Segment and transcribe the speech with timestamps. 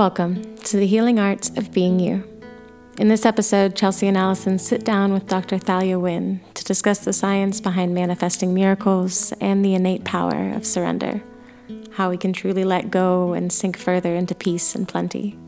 [0.00, 2.24] Welcome to the Healing Arts of Being You.
[2.96, 5.58] In this episode, Chelsy and Allison sit down with Dr.
[5.58, 11.22] Thalia Wynne to discuss the science behind manifesting miracles and the innate power of surrender,
[11.90, 15.38] how we can truly let go and sink further into peace and plenty.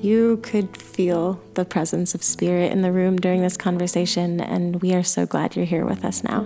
[0.00, 4.94] You could feel the presence of spirit in the room during this conversation, and we
[4.94, 6.40] are so glad you're here with us now.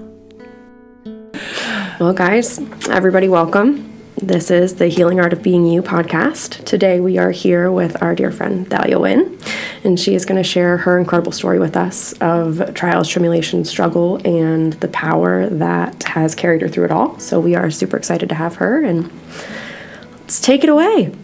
[1.99, 2.59] Well, guys,
[2.91, 3.94] everybody, welcome.
[4.25, 6.65] This is the Healing Art of Being You podcast.
[6.65, 9.39] Today we are here with our dear friend Thalia Wynne,
[9.85, 14.17] and she is going to share her incredible story with us of trials, tribulation, struggle,
[14.27, 17.19] and the power that has carried her through it all.
[17.19, 19.13] So we are super excited to have her, and
[20.23, 21.15] let's take it away.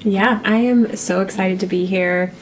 [0.00, 2.32] Yeah, I am so excited to be here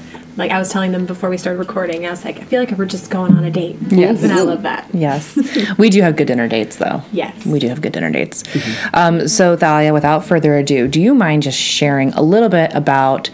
[0.41, 2.70] like I was telling them before we started recording, I was like, I feel like
[2.72, 3.77] we're just going on a date.
[3.88, 4.22] Yes.
[4.22, 4.88] And I love that.
[4.92, 5.38] Yes.
[5.78, 7.02] we do have good dinner dates, though.
[7.12, 7.44] Yes.
[7.44, 8.42] We do have good dinner dates.
[8.42, 8.91] Mm-hmm.
[8.94, 13.30] Um, so, Thalia, without further ado, do you mind just sharing a little bit about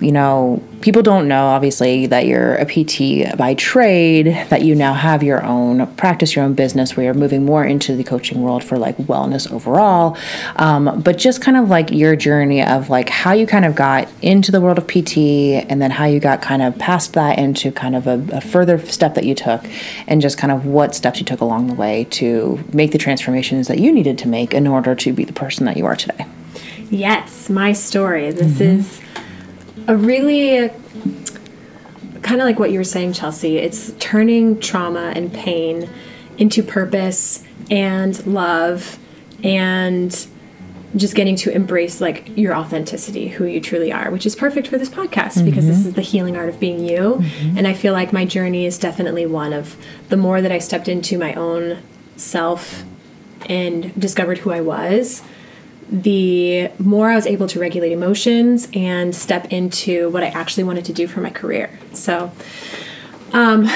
[0.00, 4.92] you know, people don't know obviously that you're a PT by trade, that you now
[4.92, 8.62] have your own practice, your own business, where you're moving more into the coaching world
[8.62, 10.16] for like wellness overall.
[10.56, 14.08] Um, but just kind of like your journey of like how you kind of got
[14.22, 17.72] into the world of PT and then how you got kind of past that into
[17.72, 19.64] kind of a, a further step that you took
[20.06, 23.68] and just kind of what steps you took along the way to make the transformations
[23.68, 26.26] that you needed to make in order to be the person that you are today.
[26.90, 28.30] Yes, my story.
[28.30, 28.80] This mm-hmm.
[28.80, 29.00] is
[29.88, 30.70] a really
[32.22, 33.58] kind of like what you were saying, Chelsy.
[33.58, 35.88] It's turning trauma and pain
[36.38, 38.98] into purpose and love
[39.42, 40.26] and
[40.94, 44.78] just getting to embrace like your authenticity, who you truly are, which is perfect for
[44.78, 45.44] this podcast mm-hmm.
[45.44, 45.88] because this mm-hmm.
[45.88, 47.16] is the healing art of being you.
[47.20, 47.58] Mm-hmm.
[47.58, 49.76] And I feel like my journey is definitely one of
[50.08, 51.82] the more that I stepped into my own
[52.16, 52.84] self
[53.48, 55.22] and discovered who I was,
[55.90, 60.84] the more I was able to regulate emotions and step into what I actually wanted
[60.86, 61.70] to do for my career.
[61.92, 62.32] So,
[63.32, 63.66] um,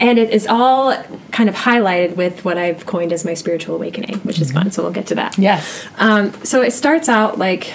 [0.00, 0.94] and it is all
[1.32, 4.42] kind of highlighted with what I've coined as my spiritual awakening, which mm-hmm.
[4.42, 4.70] is fun.
[4.70, 5.38] So we'll get to that.
[5.38, 5.86] Yes.
[5.98, 7.72] Um, so it starts out like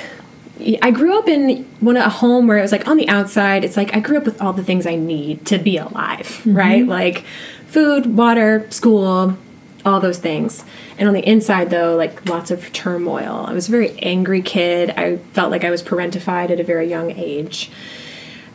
[0.81, 3.65] I grew up in one a home where it was like on the outside.
[3.65, 6.55] It's like I grew up with all the things I need to be alive, mm-hmm.
[6.55, 6.87] right?
[6.87, 7.25] Like
[7.67, 9.37] food, water, school,
[9.85, 10.65] all those things.
[10.97, 13.45] And on the inside, though, like lots of turmoil.
[13.47, 14.89] I was a very angry kid.
[14.91, 17.69] I felt like I was parentified at a very young age.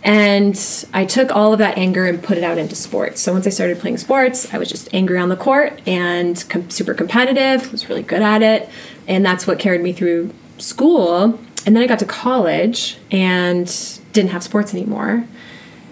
[0.02, 0.58] And
[0.94, 3.20] I took all of that anger and put it out into sports.
[3.20, 6.70] So once I started playing sports, I was just angry on the court and com-
[6.70, 8.68] super competitive, was really good at it.
[9.06, 11.38] And that's what carried me through school.
[11.66, 13.66] And then I got to college and
[14.12, 15.26] didn't have sports anymore.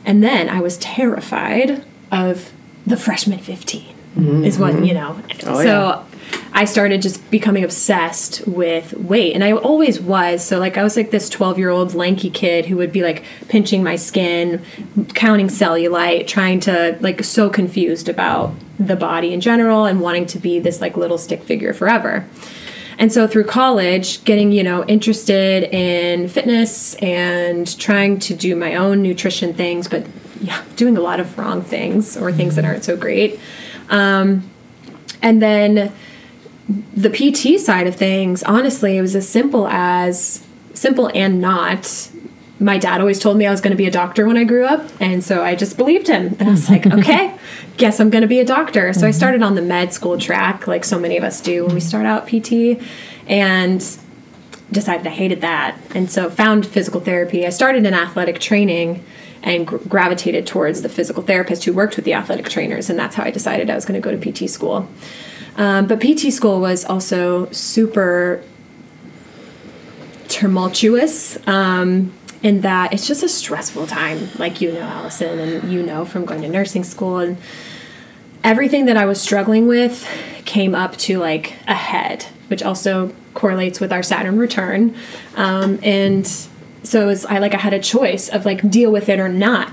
[0.06, 2.50] And then I was terrified of
[2.87, 4.44] the freshman 15 mm-hmm.
[4.44, 5.20] is what you know.
[5.46, 6.04] Oh, so yeah.
[6.52, 10.44] I started just becoming obsessed with weight, and I always was.
[10.44, 13.24] So like I was like this twelve year old lanky kid who would be like
[13.48, 14.64] pinching my skin,
[15.14, 20.38] counting cellulite, trying to like so confused about the body in general, and wanting to
[20.38, 22.26] be this like little stick figure forever.
[22.98, 28.75] And so through college, getting, you know, interested in fitness and trying to do my
[28.75, 30.04] own nutrition things, but
[30.40, 33.38] yeah, doing a lot of wrong things or things that aren't so great.
[33.88, 34.49] Um,
[35.22, 35.93] and then
[36.94, 40.44] the PT side of things, honestly, it was as simple as
[40.75, 42.10] simple and not.
[42.60, 44.65] My dad always told me I was going to be a doctor when I grew
[44.65, 46.37] up, and so I just believed him.
[46.38, 47.37] And I was like, okay,
[47.76, 48.93] guess I'm going to be a doctor.
[48.93, 49.16] So I mm-hmm.
[49.16, 52.05] started on the med school track, like so many of us do when we start
[52.05, 52.82] out PT,
[53.28, 53.81] and
[54.70, 55.78] decided I hated that.
[55.94, 57.47] And so found physical therapy.
[57.47, 59.05] I started in athletic training
[59.43, 63.15] and gr- gravitated towards the physical therapist who worked with the athletic trainers, and that's
[63.15, 64.88] how I decided I was going to go to PT school.
[65.56, 68.43] Um, but PT school was also super
[70.29, 72.12] tumultuous um,
[72.43, 76.25] in that it's just a stressful time, like you know, Allison, and you know from
[76.25, 77.19] going to nursing school.
[77.19, 77.38] And
[78.44, 80.06] everything that I was struggling with
[80.44, 84.94] came up to like a head, which also correlates with our Saturn return.
[85.34, 86.26] Um, and
[86.88, 89.29] so it was I like I had a choice of like deal with it or
[89.29, 89.73] not.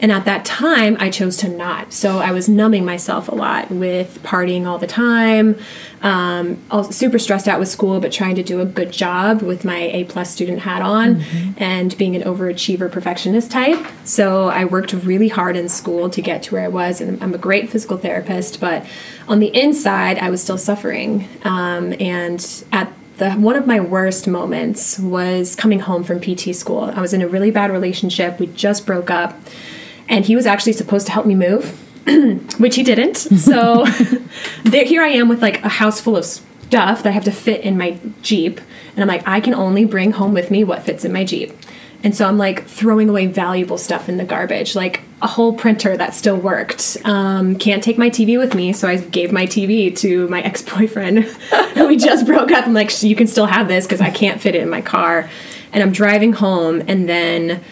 [0.00, 1.92] And at that time, I chose to not.
[1.92, 5.56] So I was numbing myself a lot with partying all the time,
[6.02, 6.58] um,
[6.90, 10.04] super stressed out with school, but trying to do a good job with my A
[10.04, 11.62] plus student hat on, mm-hmm.
[11.62, 13.86] and being an overachiever perfectionist type.
[14.04, 17.32] So I worked really hard in school to get to where I was, and I'm
[17.32, 18.60] a great physical therapist.
[18.60, 18.84] But
[19.28, 21.28] on the inside, I was still suffering.
[21.44, 26.84] Um, and at the one of my worst moments was coming home from PT school.
[26.94, 28.40] I was in a really bad relationship.
[28.40, 29.38] We just broke up,
[30.08, 31.78] and he was actually supposed to help me move,
[32.58, 33.16] which he didn't.
[33.16, 33.86] So
[34.64, 37.32] there, here I am with like a house full of stuff that I have to
[37.32, 38.60] fit in my Jeep.
[38.94, 41.52] And I'm like, I can only bring home with me what fits in my Jeep.
[42.04, 45.96] And so I'm like throwing away valuable stuff in the garbage, like a whole printer
[45.96, 46.98] that still worked.
[47.02, 50.60] Um, can't take my TV with me, so I gave my TV to my ex
[50.60, 51.26] boyfriend.
[51.76, 52.66] we just broke up.
[52.66, 55.30] I'm like, you can still have this because I can't fit it in my car.
[55.72, 57.64] And I'm driving home, and then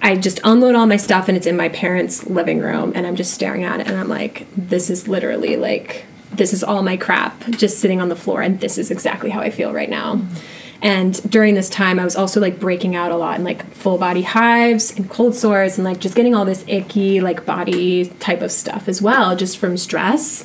[0.00, 3.16] I just unload all my stuff, and it's in my parents' living room, and I'm
[3.16, 6.96] just staring at it, and I'm like, this is literally like, this is all my
[6.96, 10.16] crap just sitting on the floor, and this is exactly how I feel right now.
[10.16, 13.64] Mm-hmm and during this time, I was also like breaking out a lot in like
[13.72, 18.06] full body hives and cold sores and like just getting all this icky like body
[18.20, 20.44] type of stuff as well, just from stress.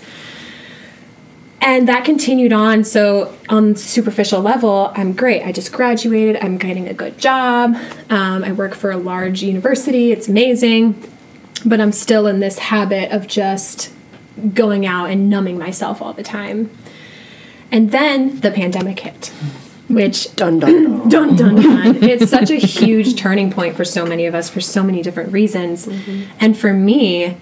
[1.61, 2.85] And that continued on.
[2.85, 5.43] So, on superficial level, I'm great.
[5.43, 6.37] I just graduated.
[6.41, 7.75] I'm getting a good job.
[8.09, 10.13] Um, I work for a large university.
[10.13, 11.03] It's amazing.
[11.65, 13.91] But I'm still in this habit of just
[14.53, 16.71] going out and numbing myself all the time.
[17.73, 19.33] And then the pandemic hit
[19.89, 21.95] which dun dun dun dun dun dun.
[22.03, 25.33] it's such a huge turning point for so many of us for so many different
[25.33, 25.87] reasons.
[25.87, 26.31] Mm-hmm.
[26.39, 27.37] And for me,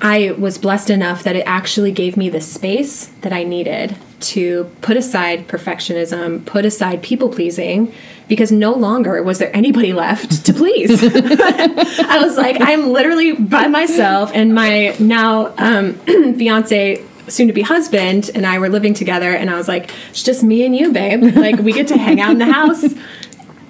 [0.00, 4.70] I was blessed enough that it actually gave me the space that I needed to
[4.80, 7.92] put aside perfectionism, put aside people pleasing,
[8.28, 11.02] because no longer was there anybody left to please.
[11.02, 15.94] I was like, I'm literally by myself, and my now um,
[16.36, 20.22] fiance soon to be husband and I were living together and I was like, it's
[20.22, 21.22] just me and you, babe.
[21.42, 22.84] Like we get to hang out in the house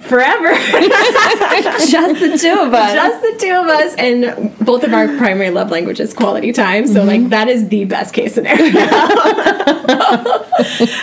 [0.01, 0.53] forever.
[1.89, 2.93] just the two of us.
[2.93, 6.85] Just the two of us and both of our primary love languages quality time.
[6.87, 7.07] So mm-hmm.
[7.07, 8.65] like that is the best case scenario.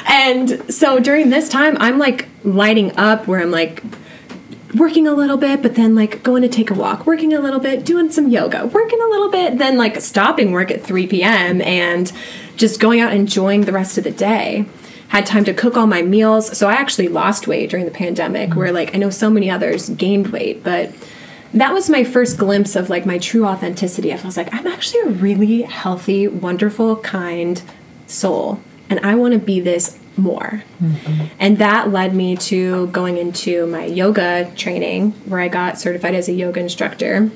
[0.08, 3.82] and so during this time I'm like lighting up where I'm like
[4.74, 7.60] working a little bit, but then like going to take a walk, working a little
[7.60, 11.60] bit, doing some yoga, working a little bit, then like stopping work at 3 p.m.
[11.62, 12.12] and
[12.56, 14.66] just going out enjoying the rest of the day.
[15.08, 16.56] Had time to cook all my meals.
[16.56, 19.88] So i actually lost weight during the pandemic where like i know so many others
[19.90, 20.92] gained weight but
[21.52, 24.12] that was my first glimpse of like my true authenticity.
[24.12, 27.60] I was like i'm actually a really healthy wonderful kind
[28.06, 30.62] soul and i want to be this more.
[30.82, 31.26] Mm-hmm.
[31.38, 36.28] and that led me to going into my yoga training where i got certified as
[36.28, 37.30] a yoga instructor.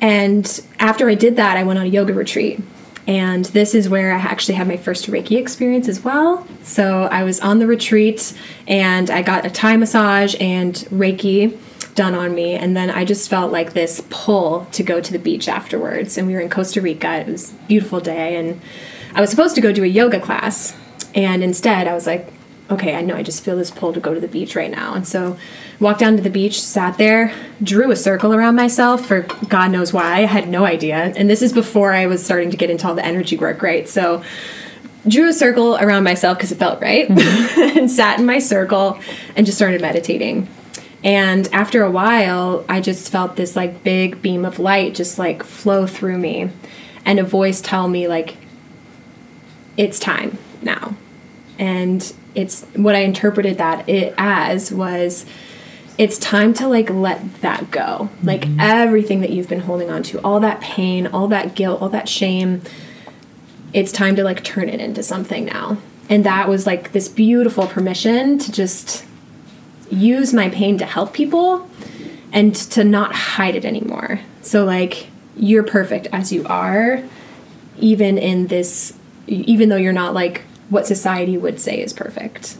[0.00, 2.60] And after i did that i went on a yoga retreat
[3.06, 6.46] and this is where I actually had my first Reiki experience as well.
[6.62, 8.32] So I was on the retreat
[8.66, 11.58] and I got a Thai massage and Reiki
[11.94, 12.54] done on me.
[12.54, 16.16] And then I just felt like this pull to go to the beach afterwards.
[16.16, 17.20] And we were in Costa Rica.
[17.20, 18.36] It was a beautiful day.
[18.36, 18.60] And
[19.14, 20.76] I was supposed to go do a yoga class.
[21.14, 22.32] And instead, I was like,
[22.74, 24.94] okay, I know I just feel this pull to go to the beach right now.
[24.94, 25.36] And so
[25.80, 29.92] walked down to the beach, sat there, drew a circle around myself for God knows
[29.92, 30.18] why.
[30.18, 31.12] I had no idea.
[31.16, 33.88] And this is before I was starting to get into all the energy work, right?
[33.88, 34.22] So
[35.06, 37.60] drew a circle around myself because it felt right mm-hmm.
[37.78, 38.98] and sat in my circle
[39.36, 40.48] and just started meditating.
[41.02, 45.42] And after a while, I just felt this like big beam of light just like
[45.42, 46.50] flow through me
[47.04, 48.36] and a voice tell me like
[49.76, 50.96] it's time now.
[51.58, 55.26] And it's what I interpreted that it as was
[55.96, 58.10] it's time to like let that go.
[58.12, 58.26] Mm-hmm.
[58.26, 61.88] Like everything that you've been holding on to, all that pain, all that guilt, all
[61.90, 62.62] that shame,
[63.72, 65.78] it's time to like turn it into something now.
[66.08, 69.04] And that was like this beautiful permission to just
[69.90, 71.68] use my pain to help people
[72.32, 74.20] and to not hide it anymore.
[74.42, 77.02] So like you're perfect as you are
[77.78, 82.56] even in this even though you're not like what society would say is perfect.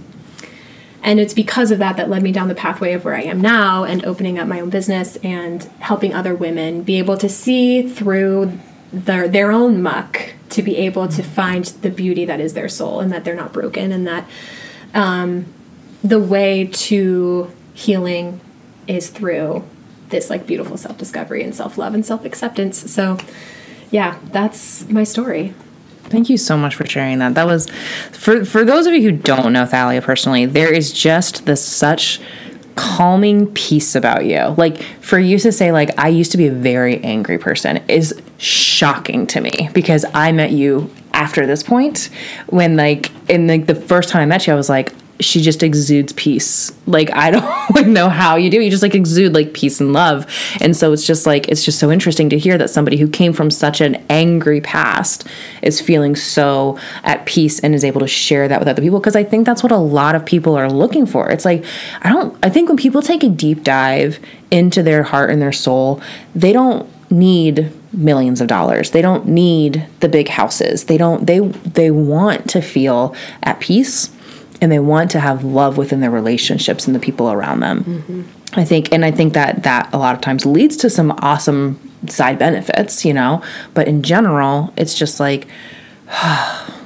[1.03, 3.41] And it's because of that that led me down the pathway of where I am
[3.41, 7.87] now and opening up my own business and helping other women be able to see
[7.87, 8.59] through
[8.91, 13.01] their their own muck to be able to find the beauty that is their soul
[13.01, 14.27] and that they're not broken and that
[14.95, 15.47] um,
[16.03, 18.41] the way to healing
[18.87, 19.65] is through
[20.09, 22.91] this like beautiful self-discovery and self-love and self-acceptance.
[22.91, 23.19] So
[23.91, 25.55] yeah, that's my story.
[26.05, 27.35] Thank you so much for sharing that.
[27.35, 27.69] That was
[28.13, 32.21] for for those of you who don't know Thalia personally, there is just this such
[32.77, 34.55] calming peace about you.
[34.57, 38.21] Like for you to say like I used to be a very angry person is
[38.39, 42.11] shocking to me because I met you after this point
[42.49, 45.63] when like in like the first time I met you I was like she just
[45.63, 46.73] exudes peace.
[46.87, 48.61] Like I don't know how you do.
[48.61, 50.27] You just like exude like peace and love.
[50.61, 53.33] And so it's just like it's just so interesting to hear that somebody who came
[53.33, 55.27] from such an angry past
[55.63, 59.17] is feeling so at peace and is able to share that with other people because
[59.17, 61.31] I think that's what a lot of people are looking for.
[61.31, 61.65] It's like
[62.03, 64.19] I don't I think when people take a deep dive
[64.51, 66.03] into their heart and their soul,
[66.35, 68.91] they don't need millions of dollars.
[68.91, 70.85] They don't need the big houses.
[70.85, 74.11] They don't they they want to feel at peace
[74.61, 77.85] and they want to have love within their relationships and the people around them.
[77.85, 78.59] Mm-hmm.
[78.59, 81.79] I think and I think that that a lot of times leads to some awesome
[82.09, 83.43] side benefits, you know,
[83.75, 85.47] but in general, it's just like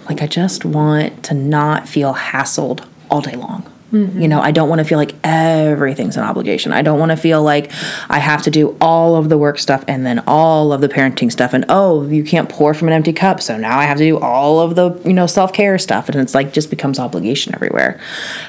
[0.08, 3.70] like I just want to not feel hassled all day long.
[3.92, 4.21] Mm-hmm.
[4.21, 6.73] You know, I don't want to feel like everything's an obligation.
[6.73, 7.73] I don't want to feel like
[8.11, 11.33] I have to do all of the work stuff and then all of the parenting
[11.33, 11.54] stuff.
[11.54, 13.40] And oh, you can't pour from an empty cup.
[13.40, 16.11] So now I have to do all of the, you know, self care stuff.
[16.11, 17.99] And it's like just becomes obligation everywhere.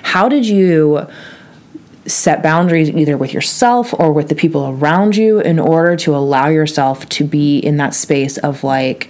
[0.04, 1.08] How did you
[2.06, 6.48] set boundaries either with yourself or with the people around you in order to allow
[6.48, 9.10] yourself to be in that space of like,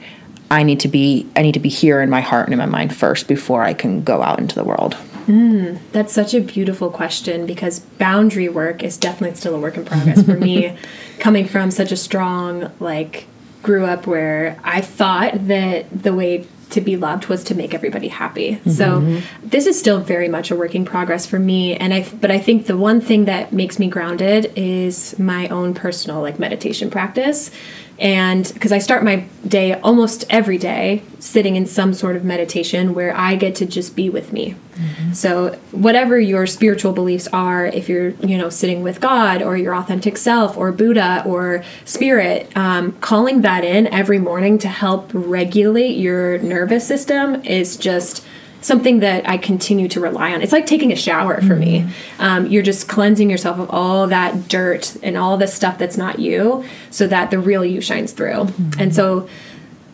[0.52, 2.66] I need to be I need to be here in my heart and in my
[2.66, 4.96] mind first before I can go out into the world.
[5.30, 9.86] Mm, that's such a beautiful question because boundary work is definitely still a work in
[9.86, 10.76] progress for me.
[11.20, 13.28] Coming from such a strong, like,
[13.62, 18.08] grew up where I thought that the way to be loved was to make everybody
[18.08, 18.54] happy.
[18.54, 18.70] Mm-hmm.
[18.72, 22.32] So this is still very much a work in progress for me and I but
[22.32, 26.90] I think the one thing that makes me grounded is my own personal like meditation
[26.90, 27.50] practice
[28.00, 32.94] and because I start my day almost every day sitting in some sort of meditation
[32.94, 34.56] where I get to just be with me.
[34.76, 35.12] Mm-hmm.
[35.12, 39.76] So whatever your spiritual beliefs are, if you're you know sitting with God or your
[39.76, 45.98] authentic self or Buddha or spirit, um, calling that in every morning to help regulate
[45.98, 48.26] your nervous system is just
[48.62, 50.42] something that I continue to rely on.
[50.42, 51.60] It's like taking a shower for mm-hmm.
[51.60, 51.94] me.
[52.20, 56.20] Um, you're just cleansing yourself of all that dirt and all the stuff that's not
[56.20, 58.34] you so that the real you shines through.
[58.34, 58.82] Mm-hmm.
[58.82, 59.30] And so,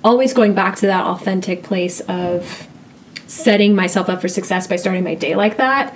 [0.04, 2.68] always going back to that authentic place of
[3.28, 5.96] setting myself up for success by starting my day like that.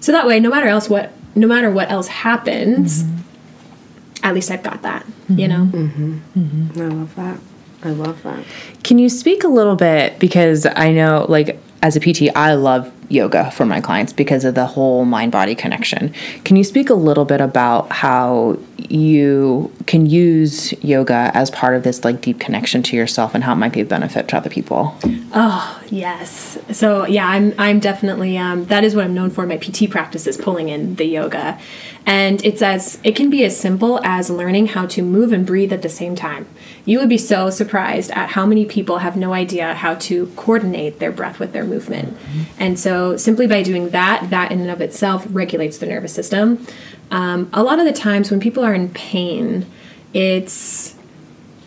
[0.00, 4.26] So that way, no matter else what, no matter what else happens, mm-hmm.
[4.26, 5.06] at least I've got that.
[5.28, 5.68] You know.
[5.72, 6.18] Mm-hmm.
[6.38, 6.80] Mm-hmm.
[6.80, 7.40] I love that.
[7.82, 8.44] I love that.
[8.84, 12.92] Can you speak a little bit because I know like as a PT, I love
[13.08, 16.12] yoga for my clients because of the whole mind body connection.
[16.44, 21.82] Can you speak a little bit about how you can use yoga as part of
[21.82, 24.50] this like deep connection to yourself and how it might be a benefit to other
[24.50, 24.96] people?
[25.32, 26.58] Oh, yes.
[26.72, 30.26] So, yeah, I'm I'm definitely um, that is what I'm known for my PT practice
[30.26, 31.58] is pulling in the yoga.
[32.04, 35.72] And it's as it can be as simple as learning how to move and breathe
[35.72, 36.46] at the same time.
[36.86, 40.98] You would be so surprised at how many people have no idea how to coordinate
[40.98, 42.16] their breath with their movement.
[42.16, 42.42] Mm-hmm.
[42.58, 46.64] And so, simply by doing that, that in and of itself regulates the nervous system.
[47.10, 49.66] Um, a lot of the times when people are in pain,
[50.14, 50.95] it's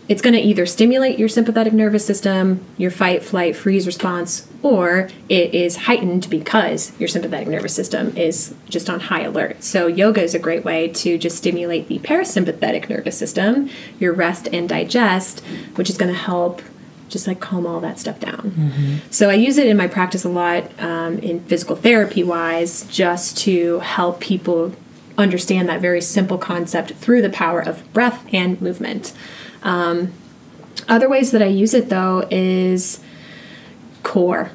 [0.10, 5.08] it's going to either stimulate your sympathetic nervous system, your fight, flight, freeze response, or
[5.30, 9.64] it is heightened because your sympathetic nervous system is just on high alert.
[9.64, 14.48] So, yoga is a great way to just stimulate the parasympathetic nervous system, your rest
[14.52, 15.42] and digest,
[15.76, 16.64] which is going to help
[17.08, 18.52] just like calm all that stuff down.
[18.52, 18.96] Mm-hmm.
[19.12, 23.38] So, I use it in my practice a lot um, in physical therapy wise, just
[23.40, 24.74] to help people
[25.20, 29.14] understand that very simple concept through the power of breath and movement.
[29.64, 30.14] Um,
[30.88, 33.00] other ways that I use it though is
[34.04, 34.52] core.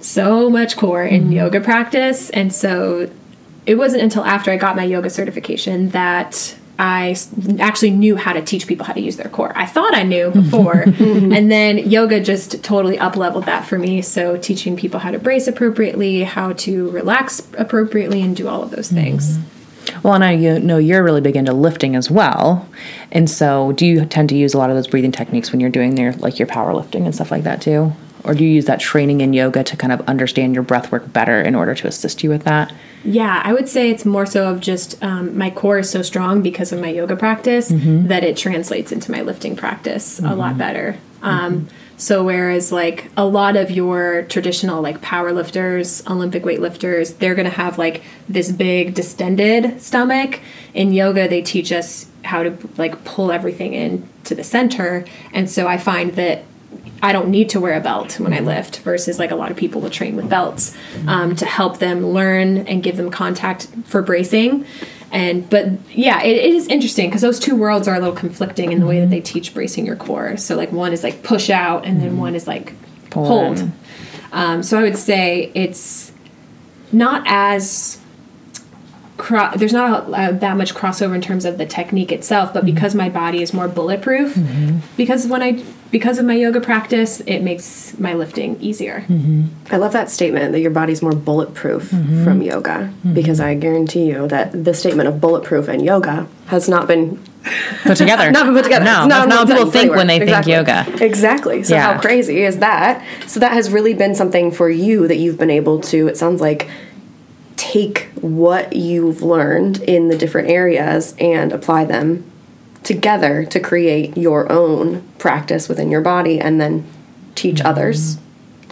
[0.00, 1.32] So much core in mm-hmm.
[1.32, 2.30] yoga practice.
[2.30, 3.10] And so
[3.66, 7.16] it wasn't until after I got my yoga certification that I
[7.60, 9.52] actually knew how to teach people how to use their core.
[9.54, 14.02] I thought I knew before, and then yoga just totally up leveled that for me.
[14.02, 18.70] So, teaching people how to brace appropriately, how to relax appropriately, and do all of
[18.70, 19.36] those things.
[19.36, 19.51] Mm-hmm.
[20.02, 22.68] Well, and I know you're really big into lifting as well.
[23.10, 25.70] And so, do you tend to use a lot of those breathing techniques when you're
[25.70, 27.92] doing their like your powerlifting and stuff like that too?
[28.24, 31.12] Or do you use that training in yoga to kind of understand your breath work
[31.12, 32.72] better in order to assist you with that?
[33.04, 36.40] Yeah, I would say it's more so of just um, my core is so strong
[36.40, 38.06] because of my yoga practice mm-hmm.
[38.06, 40.30] that it translates into my lifting practice mm-hmm.
[40.30, 40.98] a lot better.
[41.20, 41.76] Um, mm-hmm.
[42.02, 47.48] So whereas like a lot of your traditional like power lifters, Olympic weightlifters, they're gonna
[47.48, 50.40] have like this big distended stomach.
[50.74, 55.04] In yoga, they teach us how to like pull everything in to the center.
[55.32, 56.42] And so I find that
[57.04, 59.56] I don't need to wear a belt when I lift versus like a lot of
[59.56, 64.02] people will train with belts um, to help them learn and give them contact for
[64.02, 64.66] bracing
[65.12, 68.72] and but yeah it, it is interesting because those two worlds are a little conflicting
[68.72, 70.36] in the way that they teach bracing your core.
[70.36, 72.18] So like one is like push out and then mm-hmm.
[72.18, 72.72] one is like
[73.10, 73.70] Pull hold.
[74.32, 76.12] um, so i would say it's
[76.90, 78.00] not as
[79.22, 82.64] cro- there's not a, a, that much crossover in terms of the technique itself but
[82.64, 82.74] mm-hmm.
[82.74, 84.78] because my body is more bulletproof mm-hmm.
[84.96, 85.62] because when i
[85.92, 89.04] because of my yoga practice, it makes my lifting easier.
[89.70, 94.26] I love that statement that your body's more bulletproof from yoga because I guarantee you
[94.28, 97.22] that the statement of bulletproof and yoga has not been
[97.82, 98.30] Put together.
[98.30, 98.84] not been put together.
[98.86, 99.98] No, It's that's not what people think anywhere.
[99.98, 100.52] when they Exactly.
[100.54, 101.04] think yoga.
[101.04, 101.62] Exactly.
[101.62, 101.92] So Yeah.
[101.92, 103.04] how crazy is that?
[103.26, 106.08] So that has really been something for you that you've been able to.
[106.08, 106.70] It sounds like
[107.56, 112.24] take what you've learned in the different areas and apply them
[112.82, 116.84] together to create your own practice within your body and then
[117.34, 117.66] teach Mm-hmm.
[117.66, 118.18] others.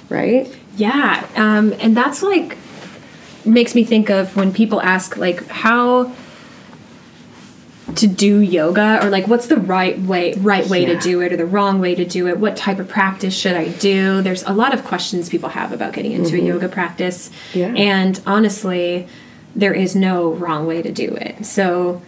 [0.08, 0.52] Right?
[0.76, 2.56] Yeah, um, and that's like
[3.44, 6.12] makes me think of when people ask like how
[7.96, 10.94] to do yoga or like what's the right way right way Yeah.
[10.94, 13.56] to do it or the wrong way to do it what type of practice should
[13.56, 17.30] i do there's a lot of questions people have about getting into a yoga practice
[17.54, 17.74] Yeah.
[17.76, 19.08] and honestly
[19.56, 22.02] there is no wrong way to do it so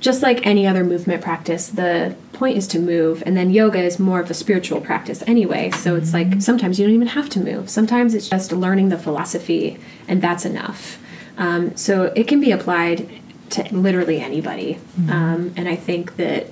[0.00, 3.98] just like any other movement practice, the point is to move, and then yoga is
[3.98, 5.70] more of a spiritual practice anyway.
[5.72, 7.68] So it's like sometimes you don't even have to move.
[7.68, 10.98] Sometimes it's just learning the philosophy, and that's enough.
[11.36, 13.10] Um, so it can be applied
[13.50, 14.78] to literally anybody,
[15.08, 16.48] um, and I think that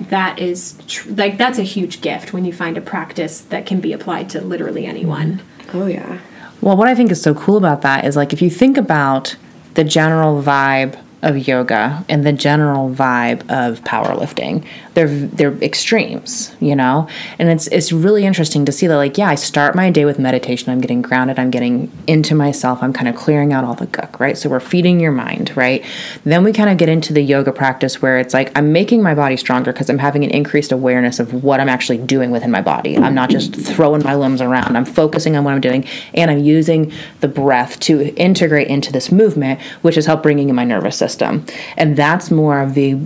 [0.00, 3.80] that is tr- like that's a huge gift when you find a practice that can
[3.80, 5.42] be applied to literally anyone.
[5.72, 6.20] Oh yeah.
[6.60, 9.36] Well, what I think is so cool about that is like if you think about
[9.74, 16.76] the general vibe of yoga and the general vibe of powerlifting, they're they're extremes, you
[16.76, 17.08] know?
[17.38, 20.18] And it's it's really interesting to see that like yeah, I start my day with
[20.18, 23.86] meditation, I'm getting grounded, I'm getting into myself, I'm kind of clearing out all the
[23.86, 24.36] gunk, right?
[24.36, 25.82] So we're feeding your mind, right?
[26.24, 29.14] Then we kind of get into the yoga practice where it's like I'm making my
[29.14, 32.60] body stronger because I'm having an increased awareness of what I'm actually doing within my
[32.60, 32.98] body.
[32.98, 34.76] I'm not just throwing my limbs around.
[34.76, 39.10] I'm focusing on what I'm doing and I'm using the breath to integrate into this
[39.10, 41.13] movement, which has helped bringing in my nervous system.
[41.22, 42.98] And that's more of the,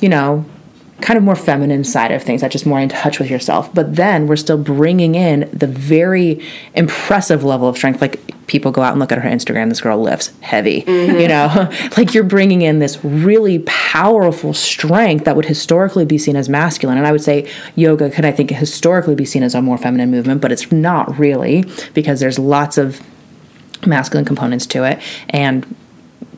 [0.00, 0.44] you know,
[1.00, 3.72] kind of more feminine side of things, that's just more in touch with yourself.
[3.74, 6.44] But then we're still bringing in the very
[6.74, 8.00] impressive level of strength.
[8.00, 11.18] Like people go out and look at her Instagram, this girl lifts heavy, mm-hmm.
[11.18, 16.36] you know, like you're bringing in this really powerful strength that would historically be seen
[16.36, 16.96] as masculine.
[16.96, 20.10] And I would say yoga could, I think, historically be seen as a more feminine
[20.10, 23.02] movement, but it's not really because there's lots of
[23.86, 25.00] masculine components to it.
[25.28, 25.76] And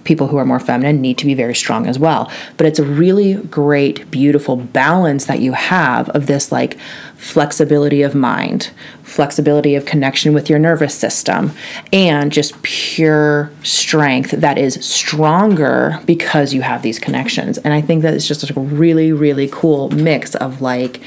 [0.07, 2.31] people who are more feminine need to be very strong as well.
[2.57, 6.79] But it's a really great, beautiful balance that you have of this like
[7.17, 8.71] flexibility of mind,
[9.03, 11.53] flexibility of connection with your nervous system,
[11.93, 17.59] and just pure strength that is stronger because you have these connections.
[17.59, 21.01] And I think that it's just a really, really cool mix of like,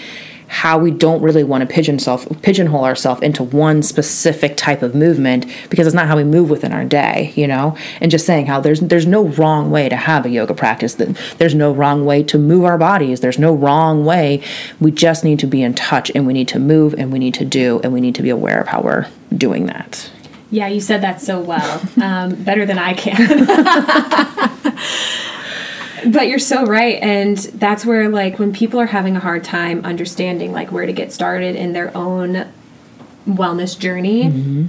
[0.50, 4.96] how we don't really want to pigeon self, pigeonhole ourselves into one specific type of
[4.96, 7.78] movement because it's not how we move within our day, you know.
[8.02, 10.96] And just saying how there's there's no wrong way to have a yoga practice.
[10.96, 13.22] That there's no wrong way to move our bodies.
[13.22, 14.44] There's no wrong way.
[14.80, 17.36] We just need to be in touch and we need to move and we need
[17.36, 19.08] to do and we need to be aware of how we're
[19.38, 20.10] doing that.
[20.52, 23.46] Yeah, you said that so well, um, better than I can.
[26.08, 29.86] but you're so right, and that's where like when people are having a hard time
[29.86, 32.52] understanding like where to get started in their own
[33.26, 34.26] wellness journey.
[34.26, 34.66] Mm-hmm.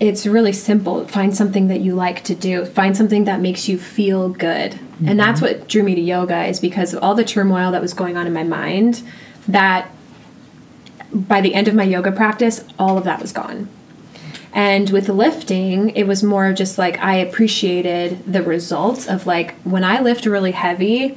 [0.00, 1.06] It's really simple.
[1.08, 2.64] Find something that you like to do.
[2.64, 4.74] Find something that makes you feel good.
[4.74, 5.16] And mm-hmm.
[5.16, 8.16] that's what drew me to yoga is because of all the turmoil that was going
[8.16, 9.02] on in my mind
[9.48, 9.90] that
[11.12, 13.68] by the end of my yoga practice, all of that was gone.
[14.58, 19.54] And with lifting, it was more of just like I appreciated the results of like
[19.62, 21.16] when I lift really heavy,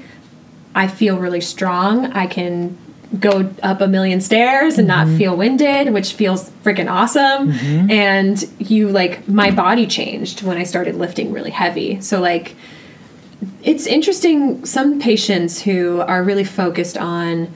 [0.76, 2.06] I feel really strong.
[2.12, 2.78] I can
[3.20, 5.18] go up a million stairs and not mm-hmm.
[5.18, 7.52] feel winded, which feels freaking awesome.
[7.52, 7.90] Mm-hmm.
[7.90, 12.00] And you like my body changed when I started lifting really heavy.
[12.00, 12.56] So like
[13.64, 17.52] it's interesting some patients who are really focused on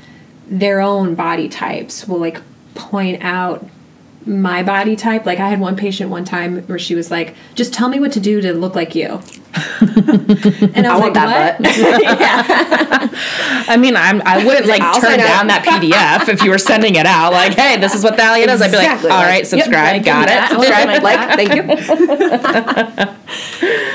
[0.47, 2.41] their own body types will like
[2.73, 3.69] point out
[4.25, 5.25] my body type.
[5.25, 8.11] Like I had one patient one time where she was like, "Just tell me what
[8.13, 9.21] to do to look like you."
[9.81, 13.11] and I I was want like, that "What?" butt.
[13.69, 16.95] I mean, I'm I wouldn't like I'll turn down that PDF if you were sending
[16.95, 17.31] it out.
[17.33, 18.61] Like, hey, this is what Thalia does.
[18.61, 20.49] I'd be like, all Like, right, yep, subscribe, like, got it.
[20.49, 21.03] Subscribe.
[21.03, 23.11] like, thank you.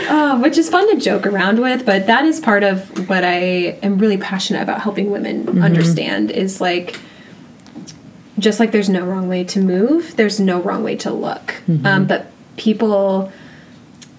[0.09, 3.79] Uh, which is fun to joke around with, but that is part of what I
[3.83, 6.99] am really passionate about helping women understand is like
[8.41, 11.55] just like there's no wrong way to move, there's no wrong way to look.
[11.69, 11.87] Mm-hmm.
[11.87, 12.27] Um, but
[12.57, 13.33] people,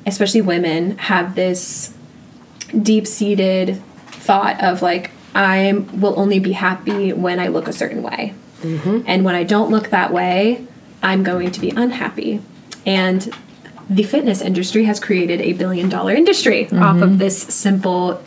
[0.05, 1.93] especially women, have this
[2.81, 8.03] deep seated thought of like, I will only be happy when I look a certain
[8.03, 8.33] way.
[8.61, 9.01] Mm-hmm.
[9.07, 10.65] And when I don't look that way,
[11.01, 12.41] I'm going to be unhappy.
[12.85, 13.33] And
[13.89, 17.17] the fitness industry has created a billion dollar industry off of mm-hmm.
[17.17, 18.23] this simple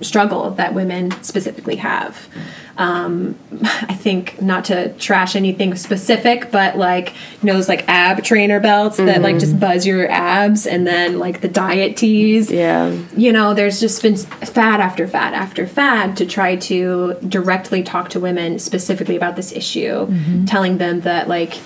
[0.00, 2.28] struggle that women specifically have.
[2.76, 8.22] Um, I think not to trash anything specific, but like you know those like ab
[8.24, 9.60] trainer belts that like just mm-hmm.
[9.60, 12.50] buzz your abs, and then like the diet tees.
[12.50, 12.90] Yeah.
[13.16, 18.10] You know, there's just been fad after fad after fad to try to directly talk
[18.10, 20.44] to women specifically about this issue, mm-hmm.
[20.46, 21.58] telling them that like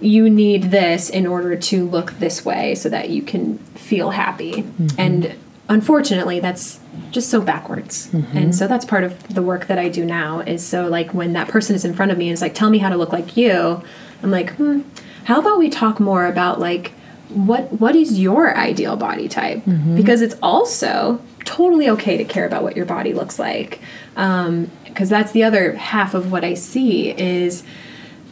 [0.00, 4.62] you need this in order to look this way so that you can feel happy.
[4.62, 5.00] Mm-hmm.
[5.00, 5.34] And
[5.68, 8.12] unfortunately, that's just so backwards.
[8.36, 11.32] And so that's part of the work that I do now is so like when
[11.32, 13.12] that person is in front of me and is like, tell me how to look
[13.12, 13.82] like you,
[14.22, 14.82] I'm like, hmm,
[15.24, 16.92] how about we talk more about like
[17.28, 19.62] what what is your ideal body type?
[19.96, 23.80] Because it's also totally okay to care about what your body looks like.
[24.16, 27.64] Um, because that's the other half of what I see is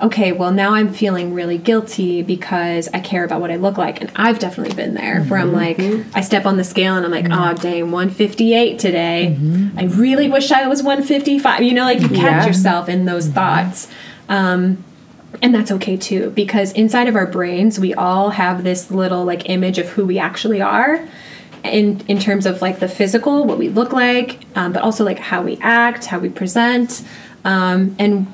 [0.02, 4.00] okay, well, now I'm feeling really guilty because I care about what I look like.
[4.00, 5.78] And I've definitely been there where I'm like,
[6.14, 9.38] I step on the scale and I'm like, oh, dang, 158 today.
[9.76, 11.62] I really wish I was 155.
[11.62, 12.46] You know, like you catch Yeah.
[12.46, 13.88] yourself in those thoughts.
[14.28, 14.82] Um,
[15.40, 19.48] and that's okay too, because inside of our brains, we all have this little like
[19.48, 21.00] image of who we actually are.
[21.64, 25.20] In, in terms of like the physical, what we look like, um, but also like
[25.20, 27.04] how we act, how we present,
[27.44, 28.26] um, and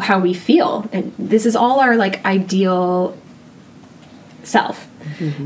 [0.00, 0.88] how we feel.
[0.92, 3.16] And this is all our like ideal
[4.42, 4.88] self.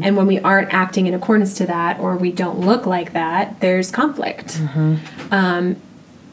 [0.02, 3.60] And when we aren't acting in accordance to that or we don't look like that
[3.60, 4.60] there's conflict.
[5.30, 5.76] Um,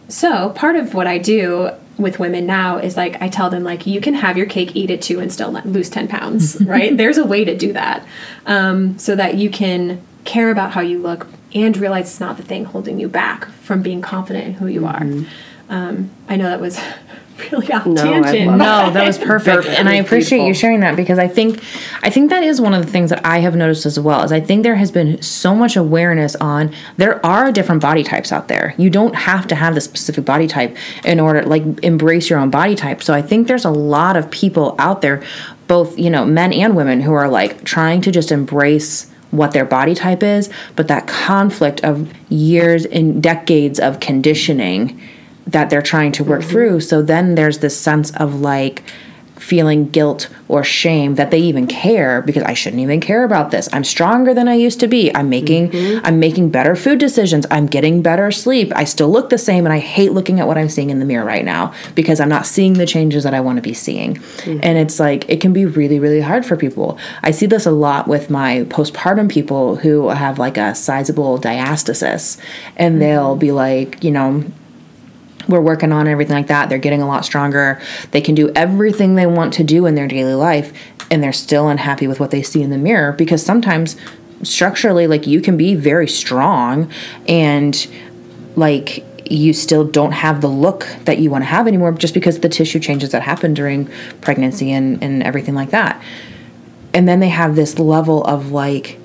[0.07, 3.87] so part of what i do with women now is like i tell them like
[3.87, 6.95] you can have your cake eat it too and still lose 10 pounds right?
[6.95, 8.05] There's a way to do that
[8.45, 12.43] um, so that you can care about how you look and realize it's not the
[12.43, 15.03] thing holding you back from being confident in who you are.
[15.67, 16.79] Um, i know that was
[17.51, 18.57] really off No, I tangent.
[18.57, 19.67] no that was perfect.
[19.67, 21.61] And i appreciate you sharing that because i think
[22.01, 24.31] i think that is one of the things that i have noticed as well is
[24.31, 28.47] i think there has been so much awareness on there are different body types out
[28.47, 28.73] there.
[28.77, 32.49] You don't have to have the specific body type in order like embrace your own
[32.49, 33.03] body type.
[33.03, 35.21] So i think there's a lot of people out there
[35.67, 39.65] both you know men and women who are like trying to just embrace what their
[39.65, 45.01] body type is but that conflict of years and decades of conditioning
[45.47, 46.49] that they're trying to work mm-hmm.
[46.49, 46.79] through.
[46.81, 48.83] So then there's this sense of like
[49.45, 53.67] feeling guilt or shame that they even care because I shouldn't even care about this.
[53.73, 55.13] I'm stronger than I used to be.
[55.13, 56.05] I'm making mm-hmm.
[56.05, 57.45] I'm making better food decisions.
[57.51, 58.71] I'm getting better sleep.
[58.75, 61.05] I still look the same and I hate looking at what I'm seeing in the
[61.05, 64.15] mirror right now because I'm not seeing the changes that I want to be seeing.
[64.15, 64.59] Mm-hmm.
[64.63, 66.97] And it's like it can be really really hard for people.
[67.21, 72.39] I see this a lot with my postpartum people who have like a sizable diastasis
[72.77, 74.43] and they'll be like, you know,
[75.47, 76.69] we're working on everything like that.
[76.69, 77.81] They're getting a lot stronger.
[78.11, 80.73] They can do everything they want to do in their daily life,
[81.11, 83.95] and they're still unhappy with what they see in the mirror because sometimes
[84.43, 86.91] structurally, like you can be very strong
[87.27, 87.87] and
[88.55, 92.39] like you still don't have the look that you want to have anymore just because
[92.39, 93.89] the tissue changes that happen during
[94.21, 96.01] pregnancy and, and everything like that.
[96.93, 98.99] And then they have this level of like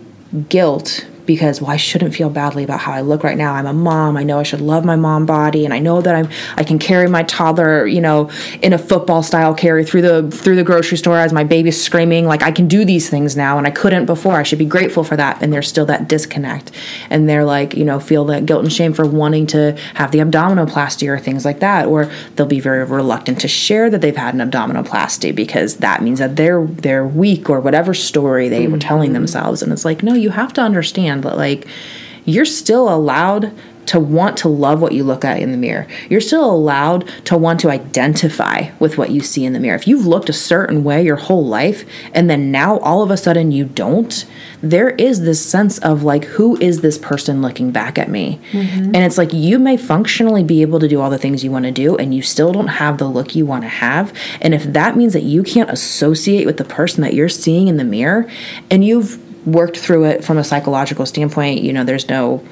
[0.48, 3.54] guilt because well I shouldn't feel badly about how I look right now.
[3.54, 4.16] I'm a mom.
[4.16, 6.80] I know I should love my mom body and I know that I'm I can
[6.80, 10.98] carry my toddler, you know, in a football style carry through the through the grocery
[10.98, 14.06] store as my baby's screaming like I can do these things now and I couldn't
[14.06, 14.34] before.
[14.34, 16.72] I should be grateful for that and there's still that disconnect.
[17.10, 20.18] And they're like, you know, feel that guilt and shame for wanting to have the
[20.18, 24.34] abdominoplasty or things like that or they'll be very reluctant to share that they've had
[24.34, 28.80] an abdominoplasty because that means that they're they're weak or whatever story they were mm.
[28.80, 31.66] telling themselves and it's like no you have to understand that like
[32.24, 33.52] you're still allowed
[33.90, 35.84] to want to love what you look at in the mirror.
[36.08, 39.74] You're still allowed to want to identify with what you see in the mirror.
[39.74, 43.16] If you've looked a certain way your whole life and then now all of a
[43.16, 44.26] sudden you don't,
[44.62, 48.38] there is this sense of like, who is this person looking back at me?
[48.52, 48.94] Mm-hmm.
[48.94, 51.64] And it's like you may functionally be able to do all the things you want
[51.64, 54.12] to do and you still don't have the look you want to have.
[54.40, 57.76] And if that means that you can't associate with the person that you're seeing in
[57.76, 58.30] the mirror
[58.70, 62.44] and you've worked through it from a psychological standpoint, you know, there's no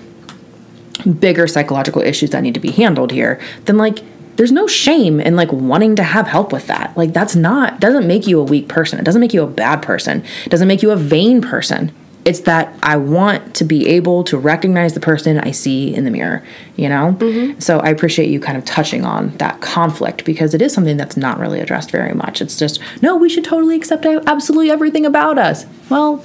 [1.20, 4.00] bigger psychological issues that need to be handled here, then like
[4.36, 6.96] there's no shame in like wanting to have help with that.
[6.96, 8.98] Like that's not doesn't make you a weak person.
[8.98, 10.24] It doesn't make you a bad person.
[10.44, 11.92] It doesn't make you a vain person.
[12.24, 16.10] It's that I want to be able to recognize the person I see in the
[16.10, 16.44] mirror,
[16.76, 17.16] you know?
[17.18, 17.58] Mm-hmm.
[17.60, 21.16] So I appreciate you kind of touching on that conflict because it is something that's
[21.16, 22.42] not really addressed very much.
[22.42, 25.64] It's just, no, we should totally accept absolutely everything about us.
[25.88, 26.22] Well,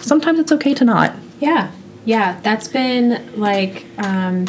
[0.00, 1.14] sometimes it's okay to not.
[1.40, 1.70] Yeah,
[2.04, 4.46] yeah, that's been like um,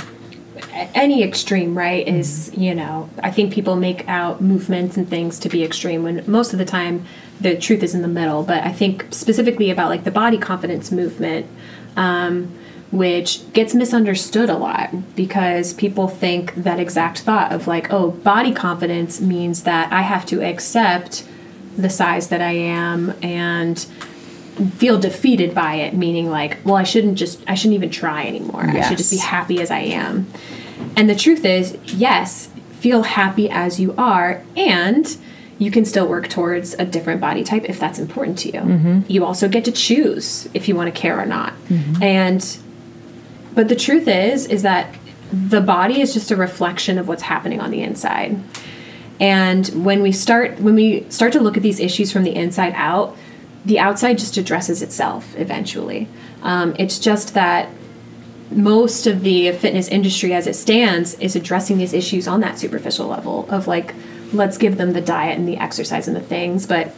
[0.74, 2.08] any extreme, right?
[2.08, 6.24] Is you know, I think people make out movements and things to be extreme when
[6.30, 7.06] most of the time
[7.40, 8.44] the truth is in the middle.
[8.44, 11.48] But I think specifically about like the body confidence movement.
[11.96, 12.54] Um,
[12.92, 18.54] which gets misunderstood a lot because people think that exact thought of like, oh, body
[18.54, 21.28] confidence means that I have to accept
[21.78, 23.86] the size that I am and
[24.76, 28.64] feel defeated by it, meaning like, well, I shouldn't just, I shouldn't even try anymore.
[28.64, 30.28] I should just be happy as I am.
[30.96, 35.18] And the truth is, yes, feel happy as you are, and
[35.60, 38.62] you can still work towards a different body type if that's important to you.
[38.62, 39.00] Mm-hmm.
[39.08, 41.54] You also get to choose if you want to care or not.
[41.70, 42.04] Mm-hmm.
[42.04, 42.58] And
[43.56, 44.94] but the truth is is that
[45.32, 48.40] the body is just a reflection of what's happening on the inside.
[49.20, 52.74] And when we start when we start to look at these issues from the inside
[52.76, 53.18] out,
[53.68, 56.08] the outside just addresses itself eventually.
[56.42, 57.70] Um, it's just that
[58.50, 63.08] most of the fitness industry as it stands is addressing these issues on that superficial
[63.08, 63.94] level of like
[64.32, 66.96] let's give them the diet and the exercise and the things but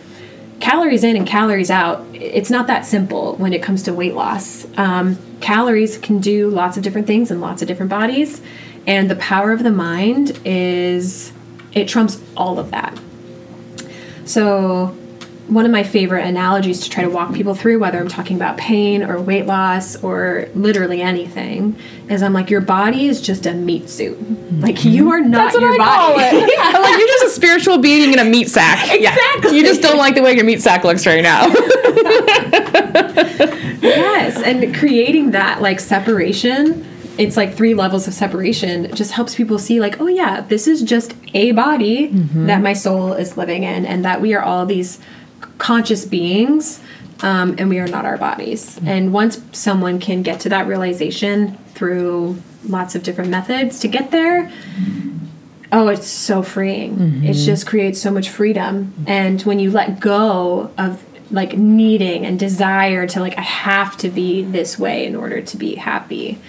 [0.60, 4.68] calories in and calories out it's not that simple when it comes to weight loss
[4.78, 8.44] um, calories can do lots of different things in lots of different bodies
[8.86, 11.34] and the power of the mind is
[11.74, 12.96] it trumps all of that
[14.24, 14.96] so
[15.50, 18.58] one of my favorite analogies to try to walk people through, whether I'm talking about
[18.58, 21.76] pain or weight loss or literally anything,
[22.08, 24.18] is I'm like, your body is just a meat suit.
[24.62, 25.98] Like you are not That's what your I body.
[25.98, 26.60] call it.
[26.60, 28.92] I'm like, you're just a spiritual being in a meat sack.
[28.92, 29.58] Exactly.
[29.58, 31.48] You just don't like the way your meat sack looks right now.
[33.82, 36.86] yes, and creating that like separation.
[37.18, 38.94] It's like three levels of separation.
[38.96, 42.46] Just helps people see, like, oh yeah, this is just a body mm-hmm.
[42.46, 45.00] that my soul is living in, and that we are all these
[45.60, 46.80] conscious beings,
[47.22, 48.80] um, and we are not our bodies.
[48.86, 54.10] And once someone can get to that realization through lots of different methods to get
[54.10, 54.52] there,
[55.72, 57.24] oh, it's so freeing.
[57.24, 58.94] It just creates so much freedom.
[59.06, 64.10] And when you let go of like needing and desire to like I have to
[64.10, 66.40] be this way in order to be happy.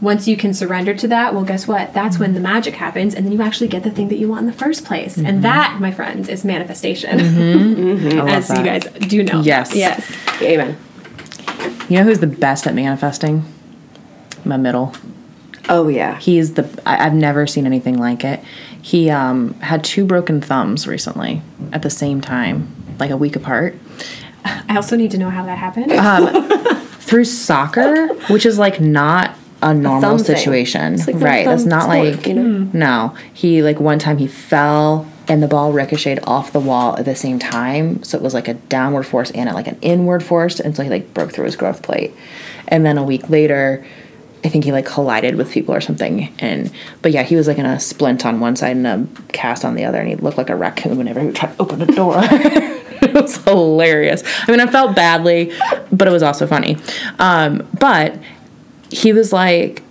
[0.00, 1.92] Once you can surrender to that, well, guess what?
[1.92, 4.42] That's when the magic happens, and then you actually get the thing that you want
[4.42, 5.16] in the first place.
[5.16, 5.40] And mm-hmm.
[5.40, 7.18] that, my friends, is manifestation.
[7.18, 7.88] Mm-hmm.
[7.98, 8.28] Mm-hmm.
[8.28, 9.40] As you guys do know.
[9.40, 9.74] Yes.
[9.74, 10.16] Yes.
[10.42, 10.76] Amen.
[11.88, 13.44] You know who's the best at manifesting?
[14.44, 14.94] My middle.
[15.68, 16.18] Oh yeah.
[16.18, 18.40] He's the I, I've never seen anything like it.
[18.80, 23.76] He um, had two broken thumbs recently at the same time, like a week apart.
[24.44, 25.92] I also need to know how that happened.
[25.92, 26.48] Um,
[27.00, 30.36] through soccer, which is like not a normal thing.
[30.36, 31.44] situation, like right?
[31.44, 32.70] That's not sport, like you know?
[32.72, 33.16] no.
[33.32, 37.16] He like one time he fell and the ball ricocheted off the wall at the
[37.16, 40.76] same time, so it was like a downward force and like an inward force, and
[40.76, 42.14] so he like broke through his growth plate.
[42.68, 43.84] And then a week later,
[44.44, 46.32] I think he like collided with people or something.
[46.38, 49.64] And but yeah, he was like in a splint on one side and a cast
[49.64, 51.82] on the other, and he looked like a raccoon whenever he would try to open
[51.82, 52.14] a door.
[52.22, 54.22] it was hilarious.
[54.46, 55.52] I mean, I felt badly,
[55.92, 56.76] but it was also funny.
[57.18, 58.18] Um, but
[58.90, 59.82] he was like,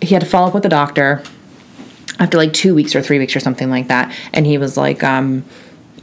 [0.00, 1.22] he had to follow up with the doctor
[2.18, 4.14] after like two weeks or three weeks or something like that.
[4.32, 5.44] And he was like, um,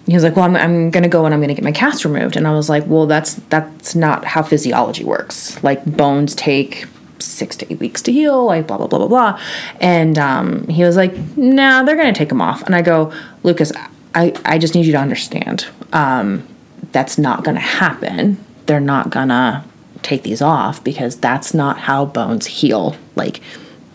[0.06, 1.72] he was like, well, I'm, I'm going to go and I'm going to get my
[1.72, 2.36] cast removed.
[2.36, 5.62] And I was like, well, that's, that's not how physiology works.
[5.64, 6.86] Like bones take
[7.20, 9.42] six to eight weeks to heal, like blah, blah, blah, blah, blah.
[9.82, 12.62] And, um, he was like, nah, they're going to take them off.
[12.64, 13.12] And I go,
[13.44, 13.72] Lucas,
[14.14, 16.48] I, I just need you to understand, um,
[16.92, 18.38] that's not going to happen.
[18.68, 19.64] They're not to
[20.06, 22.96] take these off because that's not how bones heal.
[23.16, 23.42] Like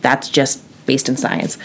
[0.03, 1.57] that's just based in science.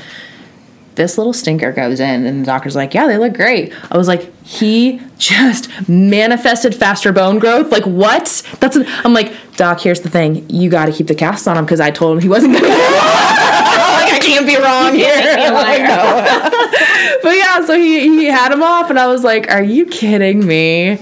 [0.94, 3.74] This little stinker goes in and the doctor's like yeah they look great.
[3.92, 7.72] I was like he just manifested faster bone growth?
[7.72, 8.44] Like what?
[8.60, 10.48] That's an, i'm like doc here's the thing.
[10.50, 12.68] You got to keep the cast on him because i told him he wasn't gonna
[12.68, 15.36] like i can't be wrong here.
[15.56, 17.20] Like, no.
[17.24, 20.46] but yeah so he, he had him off and i was like are you kidding
[20.46, 21.00] me?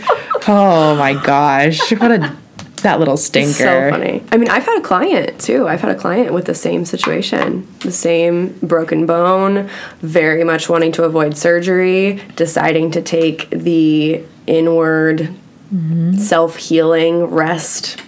[0.48, 1.92] Oh my gosh.
[1.92, 2.43] What a
[2.84, 4.24] that little stinker So funny.
[4.32, 5.68] I mean, I've had a client too.
[5.68, 9.70] I've had a client with the same situation, the same broken bone,
[10.00, 15.34] very much wanting to avoid surgery, deciding to take the inward
[15.74, 16.14] mm-hmm.
[16.14, 18.02] self healing rest,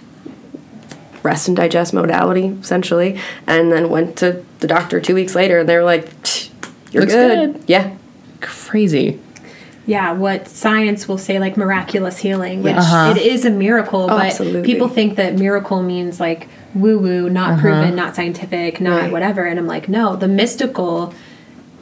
[1.23, 5.69] rest and digest modality, essentially, and then went to the doctor two weeks later and
[5.69, 6.09] they were like,
[6.91, 7.53] You're Looks good.
[7.53, 7.63] good.
[7.67, 7.95] Yeah.
[8.41, 9.19] crazy
[9.86, 13.13] yeah, what science will say like miraculous healing, which Uh-huh.
[13.15, 14.63] it is a miracle, but absolutely.
[14.63, 19.12] people think that miracle means like woo woo, not proven, not scientific, not Right.
[19.12, 19.43] whatever.
[19.45, 21.13] And I'm like, no, the mystical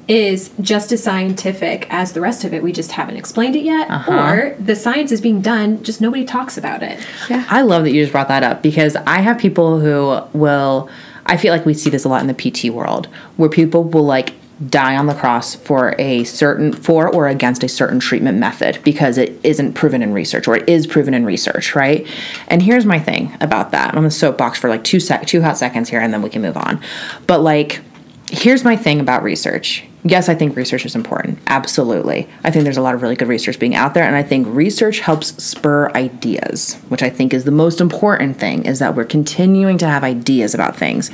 [0.08, 2.62] is just as scientific as the rest of it.
[2.62, 6.58] We just haven't explained it yet, or the science is being done, just nobody talks
[6.58, 7.00] about it.
[7.30, 7.46] Yeah.
[7.50, 10.90] I love that you just brought that up because I have people who will.
[11.26, 14.04] I feel like we see this a lot in the PT world where people will
[14.04, 14.34] like
[14.70, 19.18] die on the cross for a certain for or against a certain treatment method because
[19.18, 22.08] it isn't proven in research or it is proven in research, right?
[22.48, 23.90] And here's my thing about that.
[23.90, 26.42] I'm gonna soapbox for like two sec two hot seconds here and then we can
[26.42, 26.82] move on.
[27.28, 27.82] But like
[28.30, 29.86] here's my thing about research.
[30.06, 31.40] Yes, I think research is important.
[31.48, 32.28] Absolutely.
[32.44, 34.48] I think there's a lot of really good research being out there and I think
[34.50, 39.06] research helps spur ideas, which I think is the most important thing is that we're
[39.06, 41.10] continuing to have ideas about things.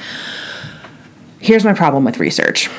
[1.40, 2.70] Here's my problem with research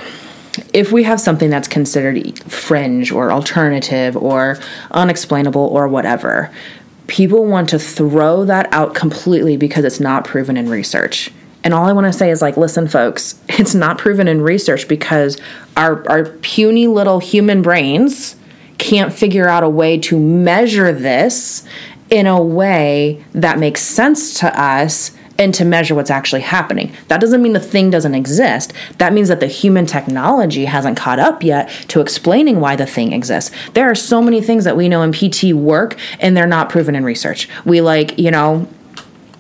[0.73, 4.59] if we have something that's considered fringe or alternative or
[4.91, 6.51] unexplainable or whatever,
[7.07, 11.31] people want to throw that out completely because it's not proven in research.
[11.63, 14.89] And all I want to say is like, listen, folks, it's not proven in research
[14.89, 15.41] because
[15.77, 18.37] our, our puny little human brains
[18.79, 21.67] can't figure out a way to measure this
[22.09, 26.93] in a way that makes sense to us and to measure what's actually happening.
[27.09, 28.75] That doesn't mean the thing doesn't exist.
[28.99, 33.15] That means that the human technology hasn't caught up yet to explaining why the thing
[33.15, 33.51] exists.
[33.73, 36.95] There are so many things that we know in PT work and they're not proven
[36.95, 37.49] in research.
[37.65, 38.69] We like, you know,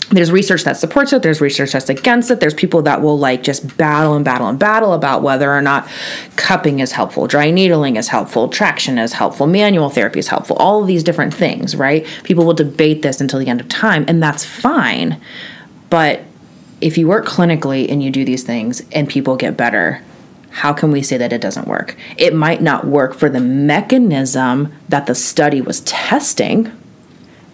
[0.09, 3.45] there's research that supports it there's research that's against it there's people that will like
[3.45, 5.89] just battle and battle and battle about whether or not
[6.35, 10.81] cupping is helpful dry needling is helpful traction is helpful manual therapy is helpful all
[10.81, 14.21] of these different things right people will debate this until the end of time and
[14.21, 15.21] that's fine
[15.91, 16.23] but
[16.81, 20.03] if you work clinically and you do these things and people get better,
[20.51, 21.97] how can we say that it doesn't work?
[22.17, 26.73] It might not work for the mechanism that the study was testing,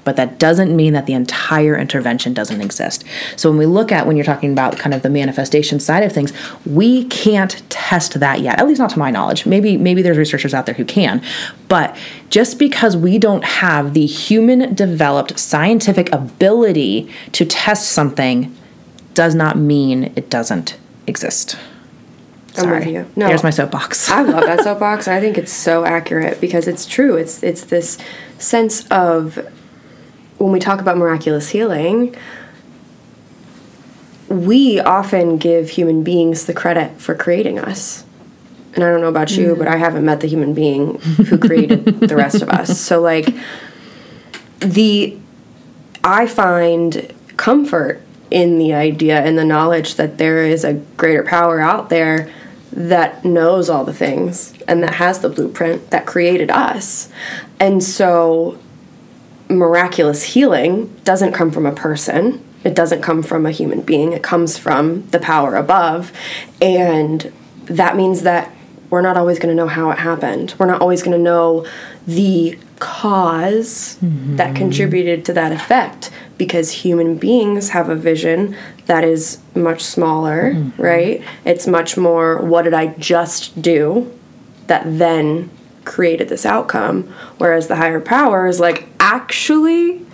[0.07, 3.05] but that doesn't mean that the entire intervention doesn't exist.
[3.35, 6.13] So when we look at when you're talking about kind of the manifestation side of
[6.13, 6.33] things,
[6.65, 8.59] we can't test that yet.
[8.61, 9.45] At least not to my knowledge.
[9.45, 11.21] Maybe maybe there's researchers out there who can.
[11.69, 11.99] But
[12.31, 18.57] just because we don't have the human developed scientific ability to test something
[19.15, 21.59] does not mean it doesn't exist.
[22.59, 23.07] I'm you.
[23.17, 24.09] No, here's my soapbox.
[24.09, 25.09] I love that soapbox.
[25.09, 27.17] I think it's so accurate because it's true.
[27.17, 27.99] It's it's this
[28.39, 29.39] sense of
[30.39, 32.15] when we talk about miraculous healing,
[34.29, 38.05] we often give human beings the credit for creating us.
[38.75, 39.59] And I don't know about you, mm.
[39.59, 42.79] but I haven't met the human being who created the rest of us.
[42.79, 43.35] So like
[44.61, 45.17] the
[46.05, 51.61] I find comfort in the idea and the knowledge that there is a greater power
[51.61, 52.33] out there
[52.73, 57.11] that knows all the things and that has the blueprint that created us.
[57.59, 58.59] And so
[59.49, 62.43] miraculous healing doesn't come from a person.
[62.65, 64.13] It doesn't come from a human being.
[64.13, 66.13] It comes from the power above.
[66.61, 67.33] And
[67.67, 68.51] that means that
[68.91, 70.55] we're not always going to know how it happened.
[70.59, 71.67] We're not always going to know
[72.07, 74.37] the cause mm-hmm.
[74.37, 78.57] that contributed to that effect because human beings have a vision
[78.87, 80.83] that is much smaller, mm-hmm.
[80.83, 81.23] right?
[81.45, 84.13] It's much more what did I just do
[84.67, 85.51] that then
[85.85, 87.05] created this outcome.
[87.39, 90.05] Whereas the higher power is like, actually,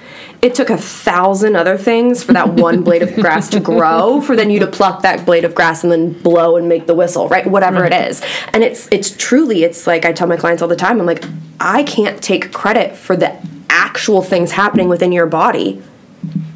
[0.42, 4.37] it took a thousand other things for that one blade of grass to grow for
[4.37, 7.28] then you to pluck that blade of grass and then blow and make the whistle
[7.28, 7.46] right?
[7.46, 8.22] Whatever it is.
[8.52, 11.24] And it's it's truly it's like i tell my clients all the time i'm like
[11.59, 13.35] i can't take credit for the
[13.70, 15.83] actual things happening within your body.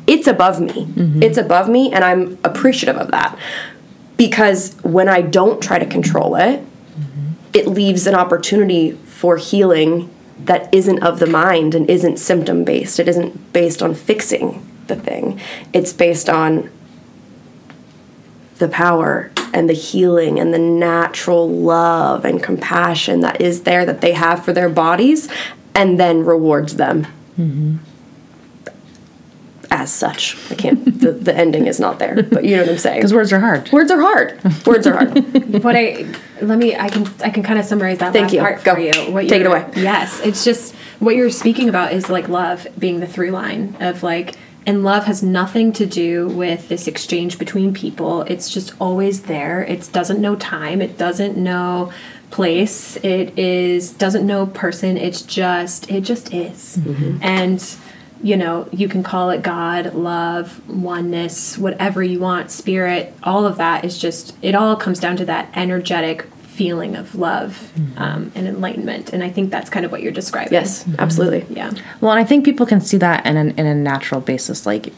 [0.06, 0.86] It's above me.
[0.86, 1.22] Mm-hmm.
[1.22, 3.38] it's above me and i'm appreciative of that.
[4.16, 7.30] Because when i don't try to control it mm-hmm.
[7.54, 13.00] it leaves an opportunity for healing that isn't of the mind and isn't symptom based.
[13.00, 15.40] It isn't based on fixing the thing.
[15.72, 16.70] It's based on
[18.58, 24.00] the power and the healing and the natural love and compassion that is there that
[24.00, 25.28] they have for their bodies
[25.74, 27.06] and then rewards them.
[27.38, 27.76] Mm-hmm
[29.70, 30.36] as such.
[30.50, 30.84] I can't.
[31.00, 32.98] the, the ending is not there, but you know what I'm saying.
[32.98, 33.70] Because words are hard.
[33.72, 34.66] Words are hard.
[34.66, 35.14] Words are hard.
[35.64, 36.06] what I
[36.40, 36.76] let me.
[36.76, 37.06] I can.
[37.20, 38.40] I can kind of summarize that Thank last you.
[38.40, 38.74] part Go.
[38.74, 39.12] for you.
[39.12, 39.68] What Take it away.
[39.76, 44.02] Yes, it's just what you're speaking about is like love being the through line of
[44.02, 44.34] like.
[44.68, 48.22] And love has nothing to do with this exchange between people.
[48.22, 49.62] It's just always there.
[49.62, 50.82] It doesn't know time.
[50.82, 51.92] It doesn't know
[52.30, 52.96] place.
[52.96, 54.96] It is doesn't know person.
[54.96, 56.78] It's just it just is.
[56.78, 57.18] Mm-hmm.
[57.22, 57.76] And
[58.22, 63.56] you know, you can call it God, love, oneness, whatever you want, spirit, all of
[63.58, 67.98] that is just, it all comes down to that energetic feeling of love mm-hmm.
[68.02, 69.12] um, and enlightenment.
[69.12, 70.54] And I think that's kind of what you're describing.
[70.54, 70.98] Yes, mm-hmm.
[70.98, 71.44] absolutely.
[71.54, 71.72] Yeah.
[72.00, 74.64] Well, and I think people can see that in, an, in a natural basis.
[74.64, 74.92] Like,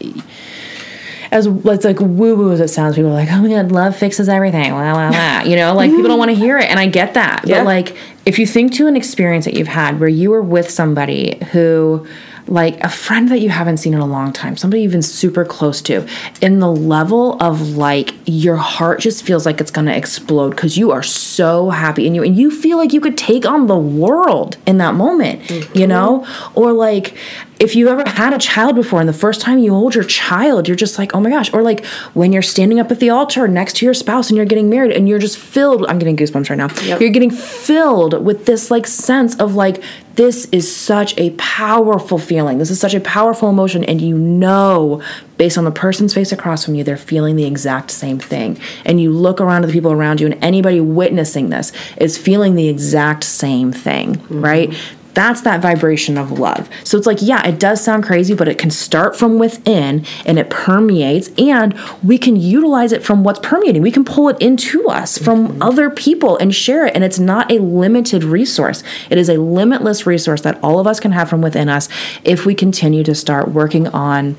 [1.32, 3.96] as it's like woo woo as it sounds, people are like, oh my god, love
[3.96, 4.70] fixes everything.
[4.70, 5.40] Blah, blah, blah.
[5.42, 6.70] You know, like people don't want to hear it.
[6.70, 7.42] And I get that.
[7.44, 7.58] Yeah.
[7.58, 10.70] But like, if you think to an experience that you've had where you were with
[10.70, 12.06] somebody who,
[12.48, 15.44] like a friend that you haven't seen in a long time, somebody you've been super
[15.44, 16.06] close to,
[16.40, 20.90] in the level of like your heart just feels like it's gonna explode because you
[20.90, 24.56] are so happy and you and you feel like you could take on the world
[24.66, 25.78] in that moment, mm-hmm.
[25.78, 26.26] you know?
[26.54, 27.16] Or like
[27.60, 30.68] if you've ever had a child before and the first time you hold your child,
[30.68, 31.52] you're just like, oh my gosh.
[31.52, 31.84] Or like
[32.14, 34.92] when you're standing up at the altar next to your spouse and you're getting married
[34.92, 36.68] and you're just filled, I'm getting goosebumps right now.
[36.82, 37.00] Yep.
[37.00, 39.82] You're getting filled with this like sense of like,
[40.14, 42.58] this is such a powerful feeling.
[42.58, 43.84] This is such a powerful emotion.
[43.84, 45.00] And you know,
[45.36, 48.58] based on the person's face across from you, they're feeling the exact same thing.
[48.84, 52.56] And you look around at the people around you, and anybody witnessing this is feeling
[52.56, 54.44] the exact same thing, mm-hmm.
[54.44, 54.74] right?
[55.18, 56.70] That's that vibration of love.
[56.84, 60.38] So it's like, yeah, it does sound crazy, but it can start from within and
[60.38, 63.82] it permeates, and we can utilize it from what's permeating.
[63.82, 65.62] We can pull it into us from mm-hmm.
[65.62, 66.94] other people and share it.
[66.94, 71.00] And it's not a limited resource, it is a limitless resource that all of us
[71.00, 71.88] can have from within us
[72.22, 74.36] if we continue to start working on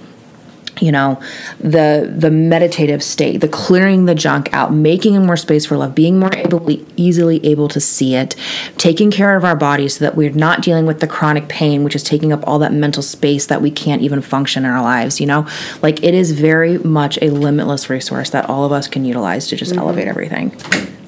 [0.81, 1.21] you know
[1.59, 6.19] the the meditative state the clearing the junk out making more space for love being
[6.19, 6.65] more able
[6.95, 8.35] easily able to see it
[8.77, 11.95] taking care of our bodies so that we're not dealing with the chronic pain which
[11.95, 15.19] is taking up all that mental space that we can't even function in our lives
[15.19, 15.47] you know
[15.81, 19.55] like it is very much a limitless resource that all of us can utilize to
[19.55, 19.81] just mm-hmm.
[19.81, 20.51] elevate everything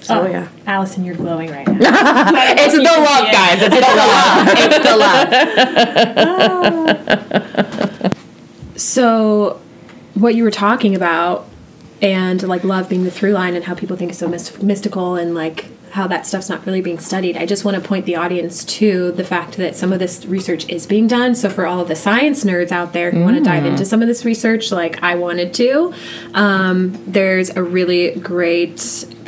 [0.02, 1.76] so, oh yeah, Allison, you're glowing right now.
[1.78, 3.62] it's the love, guys.
[3.62, 4.48] It's the love.
[4.58, 4.84] it's
[8.02, 8.18] the love.
[8.82, 9.62] so
[10.16, 11.48] what you were talking about
[12.02, 15.16] and like love being the through line and how people think it's so myst- mystical
[15.16, 17.36] and like how that stuff's not really being studied.
[17.36, 20.68] I just want to point the audience to the fact that some of this research
[20.70, 21.36] is being done.
[21.36, 23.26] So for all of the science nerds out there who mm.
[23.26, 25.94] want to dive into some of this research, like I wanted to,
[26.34, 28.80] um, there's a really great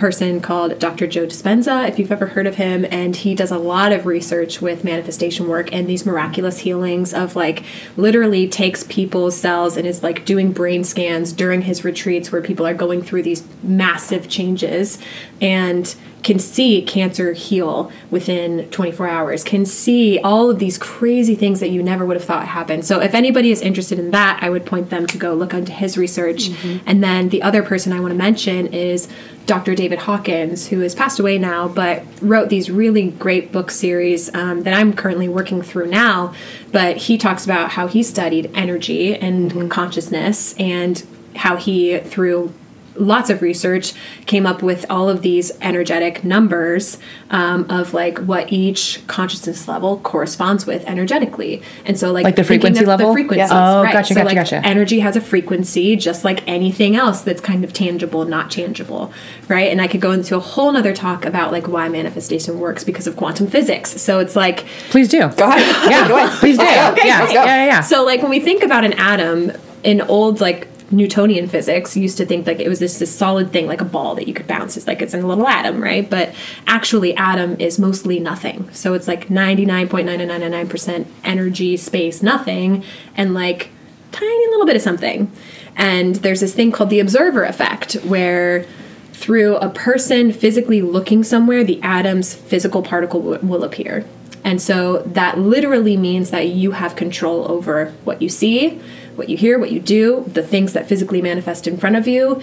[0.04, 1.08] person called Dr.
[1.08, 4.62] Joe Dispenza, if you've ever heard of him, and he does a lot of research
[4.62, 7.64] with manifestation work and these miraculous healings of like
[7.96, 12.68] literally takes people's cells and is like doing brain scans during his retreats where people
[12.68, 15.00] are going through these massive changes
[15.40, 21.60] and can see cancer heal within 24 hours, can see all of these crazy things
[21.60, 22.86] that you never would have thought happened.
[22.86, 25.72] So, if anybody is interested in that, I would point them to go look into
[25.72, 26.50] his research.
[26.50, 26.84] Mm-hmm.
[26.88, 29.08] And then the other person I want to mention is
[29.46, 29.76] Dr.
[29.76, 34.64] David Hawkins, who has passed away now, but wrote these really great book series um,
[34.64, 36.34] that I'm currently working through now.
[36.72, 39.68] But he talks about how he studied energy and mm-hmm.
[39.68, 41.06] consciousness and
[41.36, 42.54] how he, through
[42.96, 43.94] lots of research
[44.26, 46.98] came up with all of these energetic numbers
[47.30, 51.62] um, of like what each consciousness level corresponds with energetically.
[51.86, 53.08] And so like like the frequency level?
[53.08, 53.50] the frequencies.
[53.50, 53.78] Yeah.
[53.78, 53.94] oh right.
[53.94, 54.62] gotcha so gotcha like gotcha.
[54.66, 59.12] energy has a frequency just like anything else that's kind of tangible not tangible.
[59.48, 59.72] Right?
[59.72, 63.08] And i could go into a whole nother talk about like why manifestation works because
[63.08, 63.90] of quantum physics.
[64.02, 65.20] So it's like please do.
[65.30, 65.92] Go ahead.
[65.92, 66.08] Yeah.
[66.08, 66.40] Go ahead.
[66.40, 66.64] please do.
[66.64, 67.32] Okay, yeah.
[67.32, 67.82] yeah yeah yeah.
[67.82, 69.52] So like when we think about an atom
[69.84, 73.68] in old like Newtonian physics used to think like it was this, this solid thing
[73.68, 74.78] like a ball that you could bounce.
[74.78, 76.10] It's like it's in a little atom, right?
[76.10, 76.34] But
[76.68, 78.72] actually, atom is mostly nothing.
[78.72, 82.84] So it's like 99.9999% energy, space, nothing,
[83.16, 83.70] and like
[84.12, 85.32] tiny little bit of something.
[85.76, 88.66] And there's this thing called the observer effect where
[89.12, 94.06] through a person physically looking somewhere, the atom's physical particle w- will appear.
[94.44, 98.82] And so that literally means that you have control over what you see,
[99.16, 102.42] what you hear, what you do, the things that physically manifest in front of you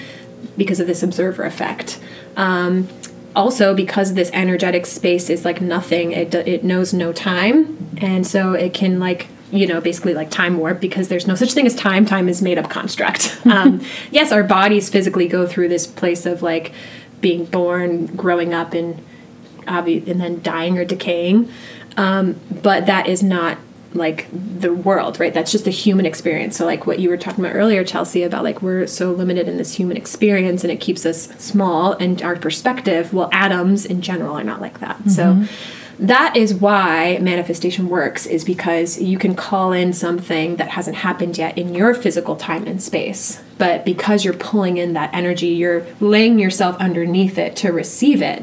[0.57, 2.01] because of this observer effect.
[2.37, 2.89] Um,
[3.35, 7.97] also, because this energetic space is like nothing, it, it knows no time.
[7.99, 11.53] And so it can, like, you know, basically like time warp because there's no such
[11.53, 12.07] thing as time.
[12.07, 13.39] Time is made up construct.
[13.51, 13.81] Um,
[14.13, 16.73] yes, our bodies physically go through this place of like
[17.21, 19.05] being born, growing up, and
[19.67, 21.51] and then dying or decaying.
[21.97, 23.59] Um, but that is not
[23.93, 25.35] like the world, right?
[25.35, 26.57] That's just a human experience.
[26.57, 29.57] So like what you were talking about earlier, Chelsy, about like we're so limited in
[29.57, 34.37] this human experience and it keeps us small and our perspective, well, atoms in general
[34.39, 34.99] are not like that.
[34.99, 35.11] Mm-hmm.
[35.45, 35.47] So
[36.01, 41.37] that is why manifestation works is because you can call in something that hasn't happened
[41.37, 45.85] yet in your physical time and space but because you're pulling in that energy you're
[46.01, 48.43] laying yourself underneath it to receive it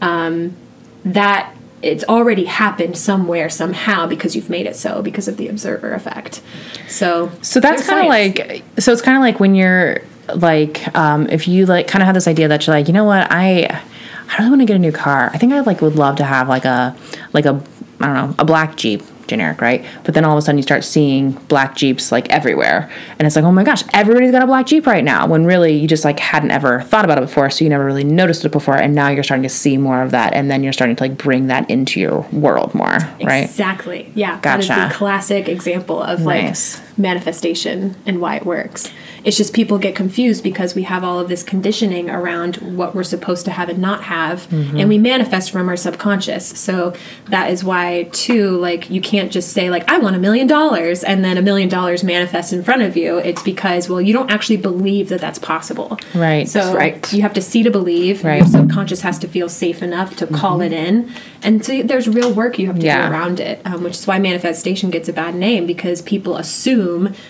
[0.00, 0.56] um,
[1.04, 1.55] that
[1.86, 6.42] it's already happened somewhere somehow because you've made it so because of the observer effect.
[6.88, 10.02] So so that's kind of like so it's kind of like when you're
[10.34, 13.04] like um, if you like kind of have this idea that you're like you know
[13.04, 13.82] what I
[14.28, 15.30] I really want to get a new car.
[15.32, 16.96] I think I like would love to have like a
[17.32, 17.62] like a
[18.00, 19.84] I don't know a black Jeep generic, right?
[20.04, 22.90] But then all of a sudden you start seeing black Jeeps like everywhere.
[23.18, 25.26] And it's like, oh my gosh, everybody's got a black Jeep right now.
[25.26, 27.50] When really you just like hadn't ever thought about it before.
[27.50, 28.76] So you never really noticed it before.
[28.76, 30.32] And now you're starting to see more of that.
[30.34, 33.44] And then you're starting to like bring that into your world more, right?
[33.44, 34.10] Exactly.
[34.14, 34.40] Yeah.
[34.40, 34.88] That is Gotcha.
[34.88, 36.80] the classic example of like Nice.
[36.98, 38.90] Manifestation and why it works.
[39.24, 43.02] It's just people get confused because we have all of this conditioning around what we're
[43.02, 44.78] supposed to have and not have, Mm-hmm.
[44.78, 46.46] and we manifest from our subconscious.
[46.46, 46.94] So
[47.26, 51.02] that is why, too, like you can't just say like I want a million dollars
[51.02, 53.18] and then a million dollars manifests in front of you.
[53.18, 55.98] It's because well, you don't actually believe that that's possible.
[56.14, 56.48] Right.
[56.48, 57.12] So Right.
[57.12, 58.24] you have to see to believe.
[58.24, 58.38] Right.
[58.38, 61.10] Your subconscious has to feel safe enough to call it in,
[61.42, 63.06] and so there's real work you have to Yeah.
[63.06, 66.85] do around it, um, which is why manifestation gets a bad name because people assume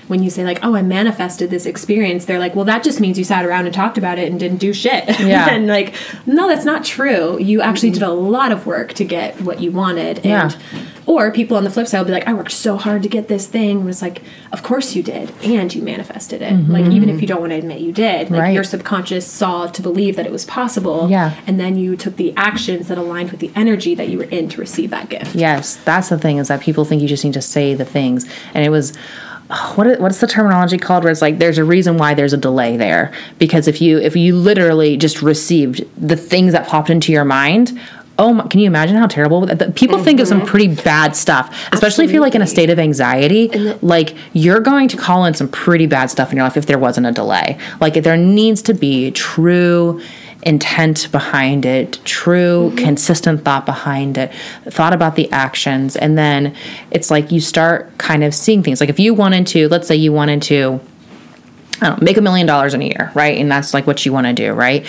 [0.09, 3.19] when you say like, "Oh, I manifested this experience," they're like, "Well, that just means
[3.19, 5.51] you sat around and talked about it and didn't do shit." Yeah.
[5.51, 5.95] and like,
[6.27, 7.39] no, that's not true.
[7.41, 10.45] You actually did a lot of work to get what you wanted, Yeah.
[10.45, 10.57] and
[11.07, 13.29] or people on the flip side will be like, "I worked so hard to get
[13.29, 16.53] this thing." And it's like, of course you did, and you manifested it.
[16.53, 16.73] Mm-hmm.
[16.73, 18.55] Like even if you don't want to admit you did, like Right.
[18.55, 21.09] your subconscious saw to believe that it was possible.
[21.11, 21.35] Yeah.
[21.47, 24.49] and then you took the actions that aligned with the energy that you were in
[24.49, 25.35] to receive that gift.
[25.35, 28.27] Yes, that's the thing is that people think you just need to say the things,
[28.55, 28.93] and it was.
[29.77, 31.05] What is, the terminology called?
[31.05, 34.17] Where it's like there's a reason why there's a delay there because if you if
[34.17, 37.79] you literally just received the things that popped into your mind,
[38.19, 42.05] oh, my, can you imagine how terrible people think of some pretty bad stuff, especially
[42.05, 43.49] if you're like in a state of anxiety.
[43.83, 46.79] Like you're going to call in some pretty bad stuff in your life if there
[46.79, 47.59] wasn't a delay.
[47.81, 50.01] Like there needs to be true
[50.47, 52.77] intent behind it, true mm-hmm.
[52.77, 54.33] consistent thought behind it,
[54.65, 56.55] thought about the actions, and then
[56.91, 58.81] it's like you start kind of seeing things.
[58.81, 60.81] Like if you wanted to, let's say you wanted to
[61.83, 63.37] I don't know, make a million dollars in a year, right?
[63.37, 64.87] And that's like what you want to do, right?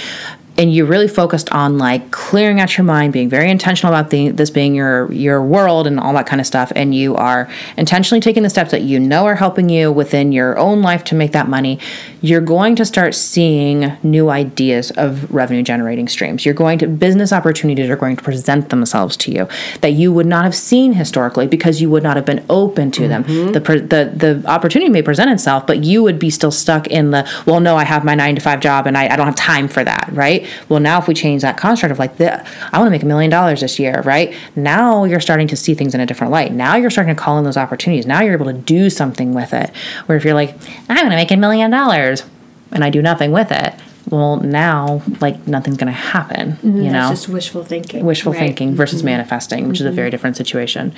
[0.58, 4.30] And you're really focused on like clearing out your mind, being very intentional about the,
[4.30, 6.72] this being your your world and all that kind of stuff.
[6.76, 10.58] And you are intentionally taking the steps that you know are helping you within your
[10.58, 11.80] own life to make that money.
[12.22, 16.46] You're going to start seeing new ideas of revenue generating streams.
[16.46, 19.48] You're going to business opportunities are going to present themselves to you
[19.82, 23.08] that you would not have seen historically because you would not have been open to
[23.08, 23.24] them.
[23.24, 23.52] Mm-hmm.
[23.52, 27.30] The, the the opportunity may present itself, but you would be still stuck in the
[27.46, 29.68] well, no, I have my nine to five job and I, I don't have time
[29.68, 30.47] for that, right?
[30.70, 33.08] Well, now if we change that construct of like, the, I want to make a
[33.08, 34.36] million dollars this year, right?
[34.56, 36.52] Now you're starting to see things in a different light.
[36.52, 38.06] Now you're starting to call in those opportunities.
[38.06, 39.76] Now you're able to do something with it.
[40.06, 40.56] Where if you're like,
[40.90, 42.24] I'm going to make a million dollars
[42.72, 43.74] and I do nothing with it,
[44.10, 47.10] well, now like nothing's going to happen, you know?
[47.10, 48.06] That's just wishful thinking.
[48.06, 48.40] wishful right?
[48.40, 48.48] Mm-hmm.
[48.48, 50.94] thinking versus manifesting, which is a very different situation.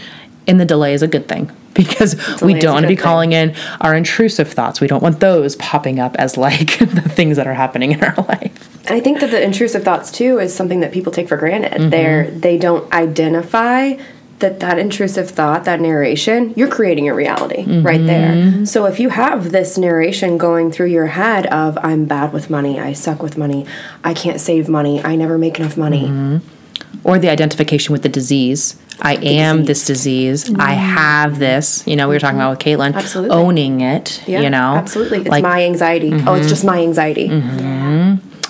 [0.47, 3.03] And the delay is a good thing because we don't want to be thing.
[3.03, 4.79] calling in our intrusive thoughts.
[4.79, 8.15] We don't want those popping up as like the things that are happening in our
[8.27, 8.68] life.
[8.89, 11.73] And I think that the intrusive thoughts too is something that people take for granted.
[11.73, 11.89] Mm-hmm.
[11.91, 13.93] They're they don't identify
[14.39, 18.07] that that intrusive thought, that narration, you're creating a reality right Mm-hmm.
[18.07, 18.65] there.
[18.65, 22.79] So if you have this narration going through your head of I'm bad with money,
[22.79, 23.65] I suck with money,
[24.03, 26.05] I can't save money, I never make enough money.
[26.07, 26.37] Mm-hmm.
[27.03, 28.77] Or the identification with the disease.
[29.01, 30.53] I am this disease.
[30.55, 31.85] I have this.
[31.87, 32.89] You know, we were talking about with Caitlin.
[32.89, 32.97] Mm-hmm.
[32.97, 33.35] Absolutely.
[33.37, 34.21] Owning it.
[34.27, 35.19] Yeah, you know, absolutely.
[35.19, 35.53] It's like Mm-hmm.
[35.53, 36.11] my anxiety.
[36.25, 37.27] Oh, it's just my anxiety.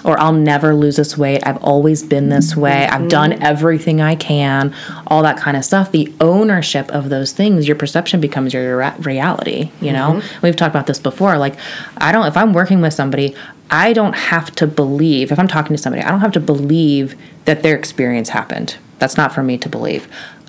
[0.03, 1.45] Or I'll never lose this weight.
[1.45, 2.87] I've always been this way.
[2.87, 3.43] I've done mm-hmm.
[3.43, 4.73] everything I can,
[5.07, 5.91] all that kind of stuff.
[5.91, 10.13] The ownership of those things, your perception becomes your rea- reality, you know?
[10.13, 10.45] Mm-hmm.
[10.45, 11.37] We've talked about this before.
[11.37, 11.55] Like,
[11.97, 13.35] I don't, if I'm working with somebody,
[13.69, 17.15] I don't have to believe, if I'm talking to somebody, I don't have to believe
[17.45, 18.77] that their experience happened.
[18.99, 20.07] That's not for me to believe.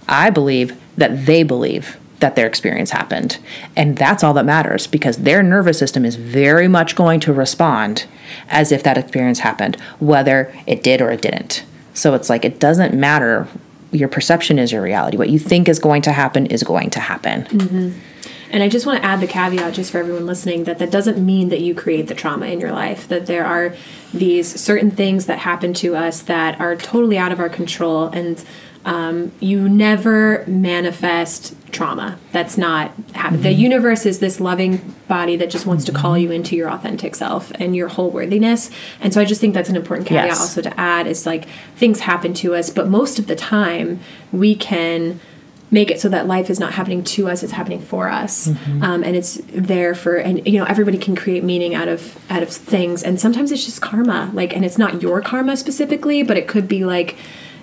[0.09, 3.39] I believe that they believe that their experience happened.
[3.77, 8.07] And that's all that matters because their nervous system is very much going to respond
[8.49, 11.65] as if that experience happened, whether it did or it didn't.
[11.95, 13.49] So it's like it doesn't matter.
[13.91, 15.17] Your perception is your reality.
[15.17, 17.45] What you think is going to happen is going to happen.
[17.45, 17.99] Mm-hmm.
[18.53, 21.25] And I just want to add the caveat, just for everyone listening, that that doesn't
[21.25, 23.07] mean that you create the trauma in your life.
[23.07, 23.77] That there are
[24.13, 28.45] these certain things that happen to us that are totally out of our control, and
[28.85, 32.19] um, you never manifest trauma.
[32.33, 33.43] That's not happen.
[33.43, 37.15] The universe is this loving body that just wants to call you into your authentic
[37.15, 38.71] self and your whole worthiness.
[39.01, 40.41] And so I just think that's an important caveat Yes.
[40.41, 44.01] also to add is like things happen to us, but most of the time
[44.33, 45.21] we can
[45.73, 48.49] make it so that life is not happening to us it's happening for us
[48.83, 52.43] um, and it's there for and you know everybody can create meaning out of out
[52.43, 56.37] of things and sometimes it's just karma like and it's not your karma specifically but
[56.37, 57.15] it could be like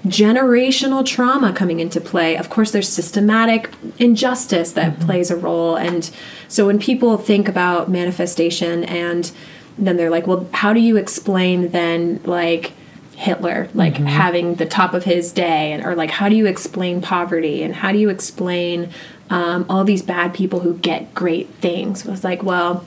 [0.06, 2.38] generational trauma coming into play.
[2.38, 5.76] Of course there's systematic injustice that plays a role.
[5.76, 6.10] And
[6.48, 9.32] so when people think about manifestation and
[9.78, 12.74] then they're like well how do you explain then like
[13.18, 17.02] Hitler, like having the top of his day, and or like how do you explain
[17.02, 18.92] poverty, and how do you explain
[19.32, 22.06] um, all these bad people who get great things?
[22.06, 22.86] Was like, well,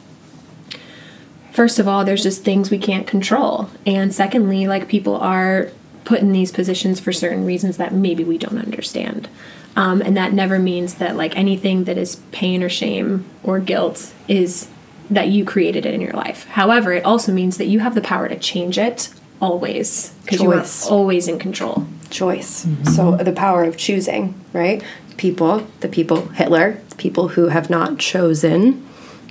[1.50, 3.70] first of all, there's just things we can't control.
[3.84, 5.72] And secondly, like people are
[6.05, 9.28] put in these positions for certain reasons that maybe we don't understand.
[9.76, 14.12] Um, and that never means that like anything that is pain or shame or guilt
[14.26, 14.68] is
[15.11, 16.46] that you created it in your life.
[16.48, 20.53] However, it also means that you have the power to change it always because you
[20.53, 21.86] are always in control.
[22.11, 22.66] choice.
[22.94, 24.82] So the power of choosing, right?
[25.16, 28.86] People, the people, Hitler, people who have not chosen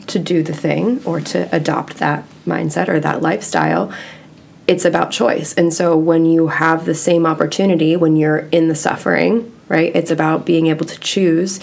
[0.07, 3.93] to do the thing or to adopt that mindset or that lifestyle.
[4.70, 5.55] It's about choice.
[5.55, 9.91] And so when you have the same opportunity when you're in the suffering, right?
[9.95, 11.59] It's about being able to choose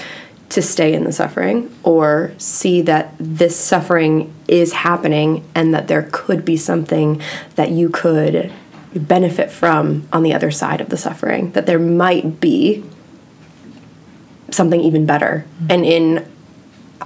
[0.49, 6.09] to stay in the suffering or see that this suffering is happening and that there
[6.11, 7.23] could be something
[7.55, 8.53] that you could
[8.93, 12.83] benefit from on the other side of the suffering, that there might be
[14.51, 15.47] something even better.
[15.61, 15.71] Mm-hmm.
[15.71, 16.33] And in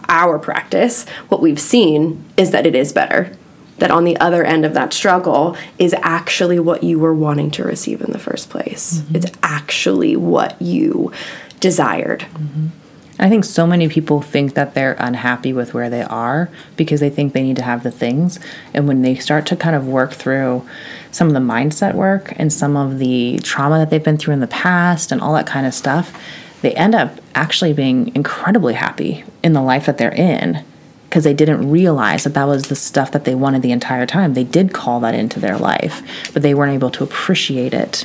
[0.08, 3.36] our practice, what we've seen is that it is better.
[3.80, 7.64] That on the other end of that struggle is actually what you were wanting to
[7.64, 9.00] receive in the first place.
[9.00, 9.16] Mm-hmm.
[9.16, 11.12] It's actually what you
[11.60, 12.20] desired.
[12.20, 12.66] Mm-hmm.
[13.20, 17.10] I think so many people think that they're unhappy with where they are because they
[17.10, 18.40] think they need to have the things.
[18.72, 20.66] And when they start to kind of work through
[21.10, 24.40] some of the mindset work and some of the trauma that they've been through in
[24.40, 26.18] the past and all that kind of stuff,
[26.62, 30.64] they end up actually being incredibly happy in the life that they're in
[31.10, 34.34] because they didn't realize that that was the stuff that they wanted the entire time.
[34.34, 36.02] They did call that into their life,
[36.32, 38.04] but they weren't able to appreciate it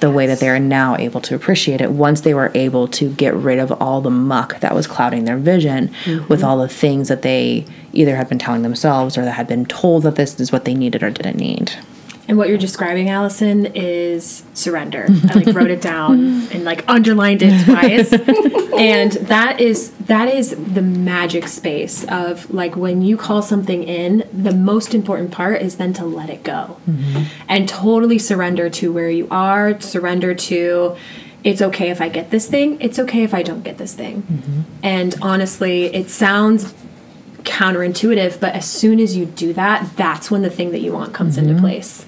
[0.00, 3.08] the way that they are now able to appreciate it once they were able to
[3.14, 6.26] get rid of all the muck that was clouding their vision mm-hmm.
[6.26, 9.64] with all the things that they either had been telling themselves or that had been
[9.64, 11.72] told that this is what they needed or didn't need.
[12.32, 15.04] And what you're describing, Allison, is surrender.
[15.06, 16.14] I like wrote it down
[16.50, 18.10] and like underlined it twice.
[18.78, 24.26] and that is that is the magic space of like when you call something in,
[24.32, 26.78] the most important part is then to let it go.
[26.88, 27.24] Mm-hmm.
[27.50, 30.96] And totally surrender to where you are, surrender to
[31.44, 34.22] it's okay if I get this thing, it's okay if I don't get this thing.
[34.22, 34.60] Mm-hmm.
[34.82, 36.72] And honestly, it sounds
[37.42, 41.12] counterintuitive, but as soon as you do that, that's when the thing that you want
[41.12, 41.60] comes into mm-hmm.
[41.60, 42.06] place.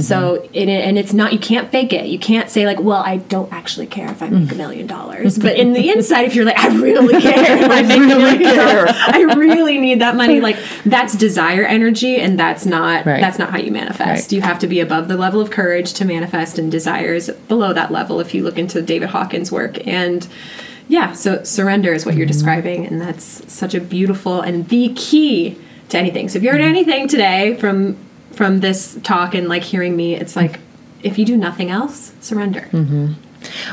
[0.00, 0.54] So, mm-hmm.
[0.54, 2.06] it, and it's not, you can't fake it.
[2.06, 4.58] You can't say, like, well, I don't actually care if I make a mm.
[4.58, 5.38] million dollars.
[5.38, 8.42] But in the inside, if you're like, I really care if I make a million
[8.46, 13.20] I really need that money, like, that's desire energy, and that's not, Right.
[13.20, 14.26] that's not how you manifest.
[14.26, 14.32] Right.
[14.32, 17.90] You have to be above the level of courage to manifest, and desires below that
[17.90, 19.86] level if you look into David Hawkins' work.
[19.86, 20.26] And
[20.88, 22.32] yeah, so surrender is what you're mm-hmm.
[22.32, 26.28] describing, and that's such a beautiful and the key to anything.
[26.28, 26.68] So if you heard mm-hmm.
[26.68, 27.96] anything today from
[28.36, 30.60] from this talk and like hearing me, it's like
[31.02, 32.68] if you do nothing else, surrender.
[32.72, 33.14] Mm-hmm.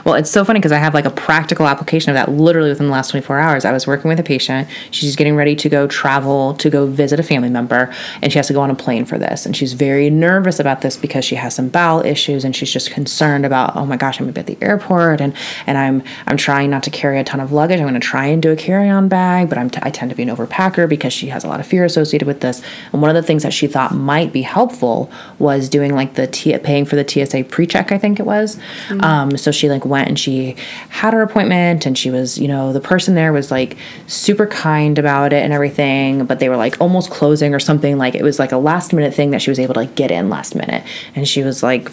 [0.06, 2.88] Well, it's so funny because I have like a practical application of that literally within
[2.88, 3.66] the last 24 hours.
[3.66, 4.68] I was working with a patient.
[4.92, 8.48] She's getting ready to go travel to go visit a family member, and she has
[8.48, 9.46] to go on a plane for this.
[9.46, 12.92] And she's very nervous about this because she has some bowel issues, and she's just
[12.92, 15.36] concerned about, oh my gosh, I'm gonna be at the airport, and
[15.68, 17.80] and I'm I'm trying not to carry a ton of luggage.
[17.80, 20.24] I'm gonna try and do a carry-on bag, but I'm t- I tend to be
[20.24, 22.62] an overpacker because she has a lot of fear associated with this.
[22.92, 26.28] And one of the things that she thought might be helpful was doing like the
[26.28, 27.92] T- paying for the TSA pre-check.
[27.92, 28.58] I think it was.
[29.00, 30.56] Um, so she like went and she
[30.90, 34.98] had her appointment and she was you know the person there was like super kind
[35.00, 38.40] about it and everything but they were like almost closing or something like it was
[38.40, 40.84] like a last minute thing that she was able to like get in last minute
[41.16, 41.90] and she was like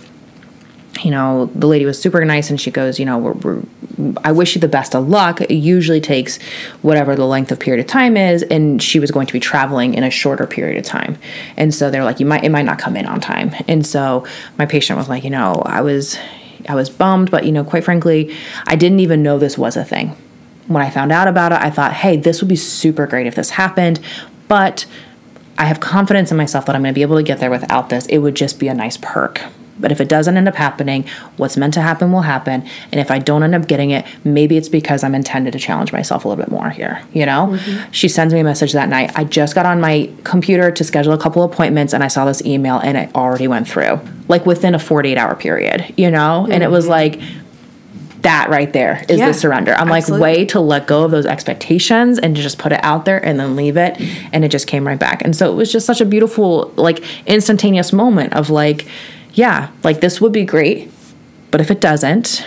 [1.05, 3.62] you know, the lady was super nice and she goes, you know, we're, we're,
[4.25, 5.41] I wish you the best of luck.
[5.41, 6.41] It usually takes
[6.83, 8.43] whatever the length of period of time is.
[8.43, 11.16] And she was going to be traveling in a shorter period of time.
[11.57, 13.55] And so they're like, you might, it might not come in on time.
[13.68, 14.27] And so
[14.59, 16.18] my patient was like, you know, I was,
[16.69, 18.37] I was bummed, but you know, quite frankly,
[18.67, 20.17] I didn't even know this was a thing.
[20.67, 23.35] When I found out about it, I thought, hey, this would be super great if
[23.35, 24.01] this happened.
[24.47, 24.87] But
[25.59, 27.89] I have confidence in myself that I'm going to be able to get there without
[27.89, 28.07] this.
[28.07, 29.43] It would just be a nice perk.
[29.81, 31.05] But if it doesn't end up happening,
[31.37, 32.66] what's meant to happen will happen.
[32.93, 35.93] And if I don't end up getting it, maybe it's because I'm intended to challenge
[35.93, 37.03] myself a little bit more here.
[37.12, 37.49] You know?
[37.51, 37.91] Mm-hmm.
[37.93, 39.12] She sends me a message that night.
[39.14, 42.45] I just got on my computer to schedule a couple appointments and I saw this
[42.45, 46.47] email and it already went through, like within a 48 hour period, you know?
[46.51, 46.93] And it was mm-hmm.
[46.93, 47.20] like,
[48.22, 49.72] that right there is Yeah, the surrender.
[49.72, 50.28] I'm absolutely.
[50.28, 53.24] like, way to let go of those expectations and to just put it out there
[53.24, 53.97] and then leave it.
[54.33, 55.22] And it just came right back.
[55.24, 58.87] And so it was just such a beautiful, like, instantaneous moment of like,
[59.35, 60.91] yeah, like this would be great.
[61.51, 62.47] But if it doesn't,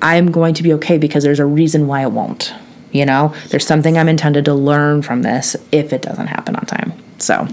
[0.00, 2.52] I'm going to be okay because there's a reason why it won't.
[2.92, 6.66] You know, there's something I'm intended to learn from this if it doesn't happen on
[6.66, 6.92] time.
[7.18, 7.46] So,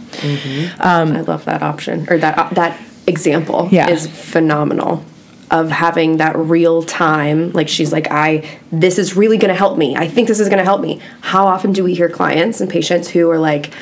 [0.80, 3.90] I love that option or that uh, that example Yeah.
[3.90, 5.04] is phenomenal.
[5.52, 9.80] of having that real time like she's like i this is really going to help
[9.80, 12.62] me i think this is going to help me how often do we hear clients
[12.62, 13.74] and patients who are like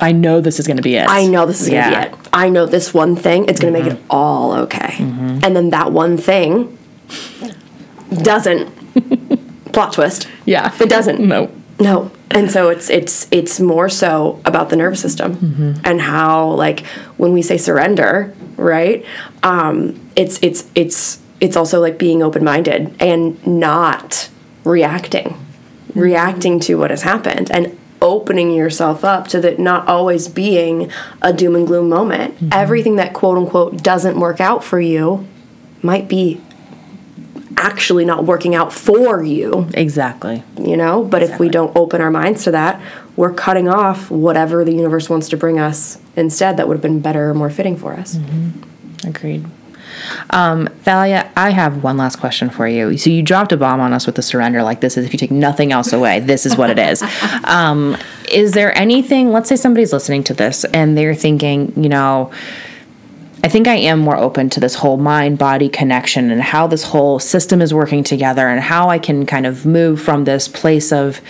[0.00, 1.06] I know this is going to be it.
[1.08, 2.28] I know this is going to be it.
[2.32, 4.10] I know this one thing, it's going to make it mm-hmm.
[4.10, 4.78] all okay.
[4.78, 5.40] Mm-hmm.
[5.42, 6.76] And then that one thing
[8.10, 8.66] doesn't
[9.72, 10.28] plot twist.
[10.44, 10.74] Yeah.
[10.80, 11.20] It doesn't.
[11.20, 11.50] No.
[11.78, 12.10] No.
[12.30, 15.72] And so it's it's it's more so about the nervous system mm-hmm.
[15.84, 16.84] and how like
[17.16, 19.04] when we say surrender, right?
[19.42, 24.28] Um it's it's it's it's also like being open-minded and not
[24.64, 25.36] reacting.
[25.94, 30.90] Reacting to what has happened and opening yourself up to that not always being
[31.22, 32.34] a doom and gloom moment.
[32.34, 32.48] Mm-hmm.
[32.52, 35.26] Everything that quote unquote doesn't work out for you
[35.82, 36.40] might be
[37.58, 40.42] actually not working out for you Exactly.
[40.60, 42.78] you know but if we don't open our minds to that
[43.16, 47.00] we're cutting off whatever the universe wants to bring us instead that would have been
[47.00, 48.60] better or more fitting for us mm-hmm.
[49.06, 49.44] Agreed.
[50.30, 52.96] Um, Thalia, I have one last question for you.
[52.96, 54.62] So you dropped a bomb on us with the surrender.
[54.62, 57.02] Like this is if you take nothing else away, this is what it is.
[57.44, 57.96] Um,
[58.30, 59.30] is there anything?
[59.30, 62.32] Let's say somebody's listening to this and they're thinking, you know,
[63.44, 66.82] I think I am more open to this whole mind body connection and how this
[66.82, 70.92] whole system is working together and how I can kind of move from this place
[70.92, 71.20] of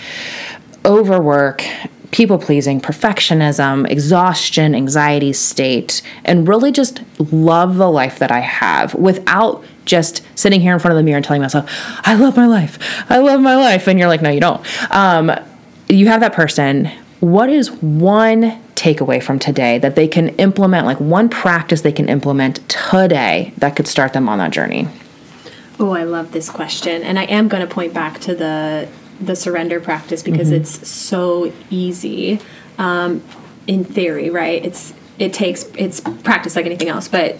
[0.83, 1.63] overwork,
[2.11, 7.01] people pleasing, perfectionism, exhaustion, anxiety state, and really just
[7.31, 11.17] love the life that I have without just sitting here in front of the mirror
[11.17, 11.69] and telling myself,
[12.03, 12.77] I love my life.
[13.09, 13.87] I love my life.
[13.87, 14.61] And you're like, no, you don't.
[14.93, 15.31] Um,
[15.89, 16.91] you have that person.
[17.19, 22.09] What is one takeaway from today that they can implement, like one practice they can
[22.09, 24.87] implement today that could start them on that journey?
[25.79, 27.03] Oh, I love this question.
[27.03, 28.87] And I am going to point back to the
[29.19, 32.39] the surrender practice because it's so easy
[32.77, 33.23] um,
[33.65, 34.63] in theory, right?
[34.63, 37.37] It's it takes it's practice like anything else, but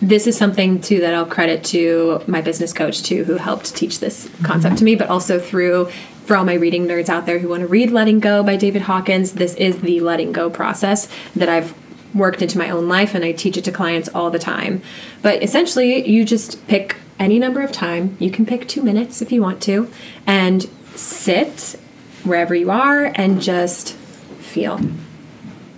[0.00, 3.98] this is something too that I'll credit to my business coach too, who helped teach
[3.98, 5.86] this concept to me, but also through
[6.24, 8.82] for all my reading nerds out there who want to read Letting Go by David
[8.82, 9.32] Hawkins.
[9.32, 11.74] This is the letting go process that I've
[12.14, 14.82] worked into my own life and I teach it to clients all the time.
[15.22, 18.16] But essentially, you just pick any number of time.
[18.20, 19.90] You can pick 2 minutes if you want to
[20.26, 20.68] and
[20.98, 21.78] sit
[22.24, 24.78] wherever you are and just feel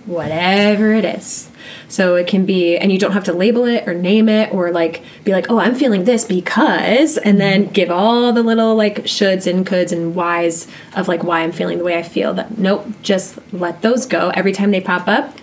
[0.05, 1.49] whatever it is.
[1.87, 4.71] So it can be, and you don't have to label it or name it or
[4.71, 9.03] like be like, oh, I'm feeling this because, and then give all the little like
[9.03, 12.33] shoulds and coulds and whys of like why I'm feeling the way I feel.
[12.33, 14.29] That nope, just let those go.
[14.29, 15.37] Every time they pop up,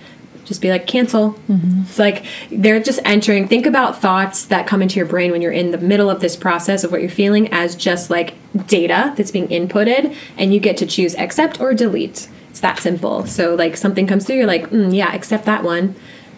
[0.49, 1.39] just be like cancel.
[1.83, 3.47] It's like they're just entering.
[3.47, 6.35] Think about thoughts that come into your brain when you're in the middle of this
[6.35, 8.35] process of what you're feeling as just like
[8.67, 12.29] data that's being inputted, and you get to choose accept or delete.
[12.51, 13.27] It's that simple.
[13.27, 15.95] So like something comes through, you're like, mm, yeah, accept that one.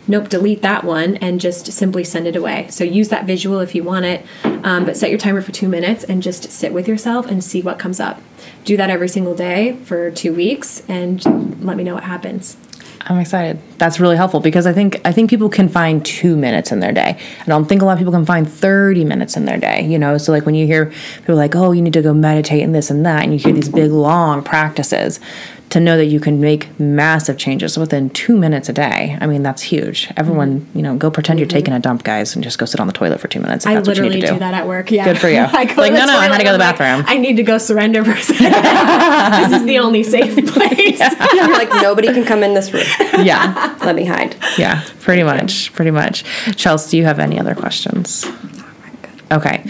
[0.08, 2.66] Nope, delete that one and just simply send it away.
[2.70, 4.26] So use that visual if you want it,
[4.64, 7.62] um, but set your timer for two minutes and just sit with yourself and see
[7.62, 8.20] what comes up.
[8.64, 11.24] Do that every single day for two weeks and
[11.64, 12.56] let me know what happens.
[13.02, 13.58] I'm excited.
[13.78, 16.92] That's really helpful because I think I think people can find two minutes in their
[16.92, 17.18] day.
[17.40, 19.86] I don't think a lot of people can find 30 minutes in their day.
[19.86, 22.62] You know, so like when you hear people like, "Oh, you need to go meditate
[22.62, 25.18] and this and that," and you hear these big long practices,
[25.70, 29.16] to know that you can make massive changes within two minutes a day.
[29.20, 30.12] I mean, that's huge.
[30.16, 30.78] Everyone, mm-hmm.
[30.78, 31.56] you know, go pretend you're mm-hmm.
[31.56, 33.66] taking a dump, guys, and just go sit on the toilet for two minutes.
[33.66, 34.38] I that's what you literally need to do.
[34.40, 34.90] that at work.
[34.90, 35.04] Yeah.
[35.04, 35.38] Good for you.
[35.52, 37.04] I go Like, no, no, I had to go to the I'm like, bathroom.
[37.08, 38.52] I need to go surrender for a second.
[38.52, 41.00] this is the only safe place.
[41.34, 42.84] you're like nobody can come in this room
[43.24, 46.24] Yeah, let me hide yeah, pretty much, pretty much.
[46.56, 48.26] Chelsy, do you have any other questions?
[49.32, 49.62] Okay.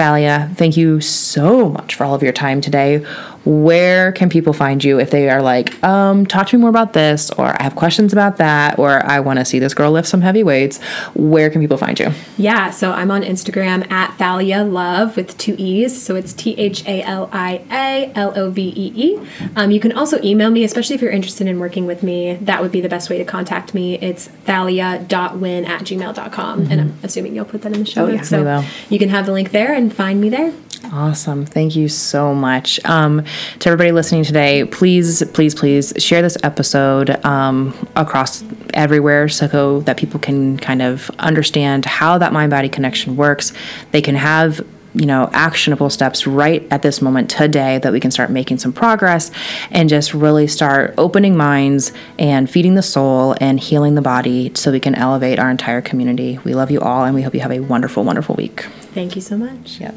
[0.00, 3.04] Thalia, thank you so much for all of your time today.
[3.44, 6.92] Where can people find you if they are like, um, talk to me more about
[6.92, 10.08] this, or I have questions about that, or I want to see this girl lift
[10.08, 10.78] some heavy weights?
[11.14, 12.10] Where can people find you?
[12.36, 16.00] Yeah, so I'm on Instagram at Thalia Love with two E's.
[16.02, 19.26] So it's T H A L I A L O V E E.
[19.56, 22.34] Um, you can also email me, especially if you're interested in working with me.
[22.42, 23.94] That would be the best way to contact me.
[24.00, 26.66] It's thalia.wynne at gmail.com.
[26.70, 28.16] And I'm assuming you'll put that in the show Oh, yeah.
[28.16, 28.28] notes.
[28.28, 30.52] So you can have the link there and find me there.
[30.92, 31.44] Awesome.
[31.46, 32.82] Thank you so much.
[32.84, 33.22] Um,
[33.58, 39.96] to everybody listening today, please, please, please share this episode um, across everywhere so that
[39.96, 43.52] people can kind of understand how that mind body connection works.
[43.92, 48.10] They can have you know actionable steps right at this moment today that we can
[48.10, 49.30] start making some progress
[49.70, 54.72] and just really start opening minds and feeding the soul and healing the body so
[54.72, 57.52] we can elevate our entire community we love you all and we hope you have
[57.52, 59.80] a wonderful wonderful week Thank you so much.
[59.80, 59.94] Yep.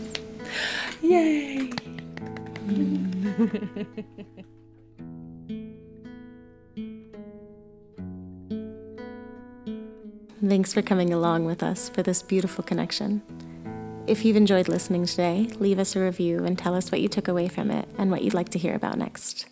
[1.01, 1.71] Yay.
[10.45, 13.21] Thanks for coming along with us for this beautiful connection.
[14.07, 17.29] If you've enjoyed listening today, leave us a review and tell us what you took
[17.29, 19.45] away from it and what you'd like to hear about next.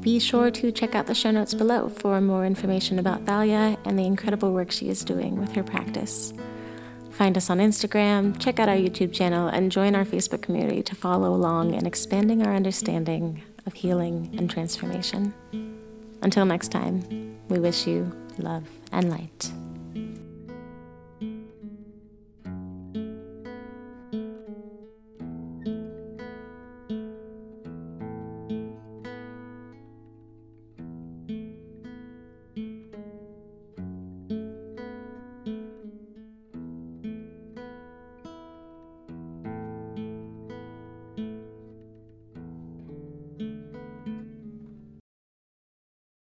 [0.00, 3.98] Be sure to check out the show notes below for more information about Thalia and
[3.98, 6.32] the incredible work she is doing with her practice.
[7.16, 10.94] Find us on Instagram, check out our YouTube channel, and join our Facebook community to
[10.94, 15.32] follow along in expanding our understanding of healing and transformation.
[16.20, 19.50] Until next time, we wish you love and light.